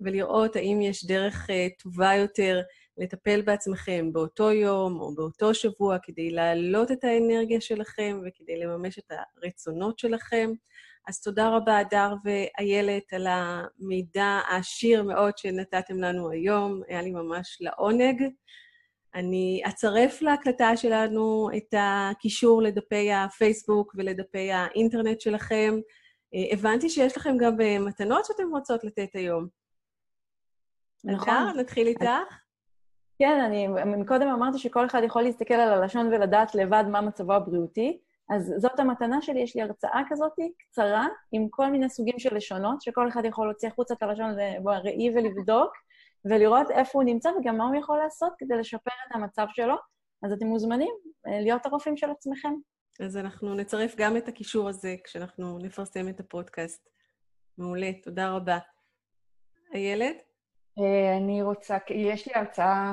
[0.00, 1.46] ולראות האם יש דרך
[1.78, 2.60] טובה יותר
[2.98, 9.12] לטפל בעצמכם באותו יום או באותו שבוע כדי להעלות את האנרגיה שלכם וכדי לממש את
[9.42, 10.50] הרצונות שלכם.
[11.08, 16.82] אז תודה רבה, הדר ואיילת, על המידע העשיר מאוד שנתתם לנו היום.
[16.88, 18.22] היה לי ממש לעונג.
[19.14, 25.74] אני אצרף להקלטה שלנו את הקישור לדפי הפייסבוק ולדפי האינטרנט שלכם.
[26.34, 29.46] אה, הבנתי שיש לכם גם אה, מתנות שאתן רוצות לתת היום.
[31.04, 31.58] נכון.
[31.58, 32.04] נתחיל איתך?
[33.20, 37.98] כן, אני קודם אמרתי שכל אחד יכול להסתכל על הלשון ולדעת לבד מה מצבו הבריאותי,
[38.30, 42.82] אז זאת המתנה שלי, יש לי הרצאה כזאת קצרה, עם כל מיני סוגים של לשונות,
[42.82, 45.72] שכל אחד יכול להוציא החוצה את הלשון בראי ולבדוק,
[46.24, 49.74] ולראות איפה הוא נמצא וגם מה הוא יכול לעשות כדי לשפר את המצב שלו.
[50.22, 50.94] אז אתם מוזמנים
[51.26, 52.54] אה, להיות הרופאים של עצמכם.
[53.00, 56.88] אז אנחנו נצרף גם את הקישור הזה כשאנחנו נפרסם את הפודקאסט.
[57.58, 58.58] מעולה, תודה רבה.
[59.74, 60.29] איילת?
[60.78, 62.92] אה, אני רוצה, יש לי הרצאה,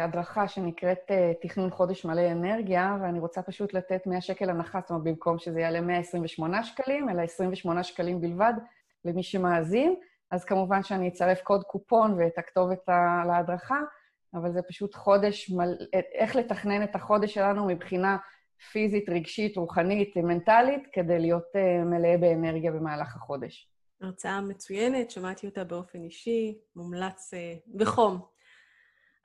[0.00, 4.90] הדרכה שנקראת אה, תכנון חודש מלא אנרגיה, ואני רוצה פשוט לתת 100 שקל הנחה, זאת
[4.90, 8.52] אומרת, במקום שזה יעלה 128 שקלים, אלא 28 שקלים בלבד
[9.04, 9.94] למי שמאזין.
[10.30, 12.88] אז כמובן שאני אצרף קוד קופון ואת הכתובת
[13.26, 13.80] להדרכה,
[14.34, 15.76] אבל זה פשוט חודש, מל...
[16.14, 18.16] איך לתכנן את החודש שלנו מבחינה
[18.72, 21.46] פיזית, רגשית, רוחנית, מנטלית, כדי להיות
[21.84, 23.68] מלא באנרגיה במהלך החודש.
[24.00, 28.20] הרצאה מצוינת, שמעתי אותה באופן אישי, מומלץ uh, בחום.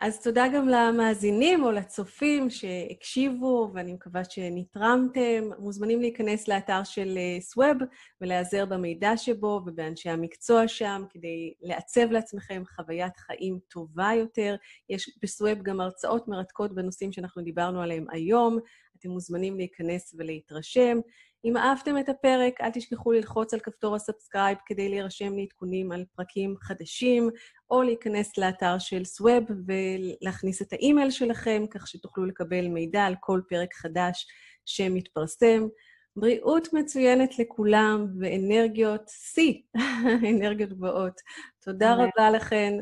[0.04, 5.50] אז תודה גם למאזינים או לצופים שהקשיבו, ואני מקווה שנתרמתם.
[5.60, 7.88] מוזמנים להיכנס לאתר של סווב אה,
[8.22, 14.56] ולהיעזר במידע שבו ובאנשי המקצוע שם, כדי לעצב לעצמכם חוויית חיים טובה יותר.
[14.90, 18.60] יש בסווב גם הרצאות מרתקות בנושאים שאנחנו דיברנו עליהם היום.
[19.00, 21.00] אתם מוזמנים להיכנס ולהתרשם.
[21.46, 26.06] אם אהבתם את הפרק, אל תשכחו ללחוץ על כפתור ה subscribe כדי להירשם לעדכונים על
[26.16, 27.30] פרקים חדשים,
[27.72, 33.42] או להיכנס לאתר של סווב ולהכניס את האימייל שלכם, כך שתוכלו לקבל מידע על כל
[33.50, 34.28] פרק חדש
[34.66, 35.68] שמתפרסם.
[36.16, 39.62] בריאות מצוינת לכולם ואנרגיות שיא,
[40.30, 41.22] אנרגיות גבוהות.
[41.60, 42.74] תודה רבה לכן.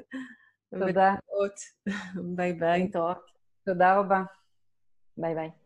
[0.79, 1.15] תודה.
[2.35, 2.91] ביי ביי.
[3.65, 4.21] תודה רבה.
[5.17, 5.60] ביי ביי.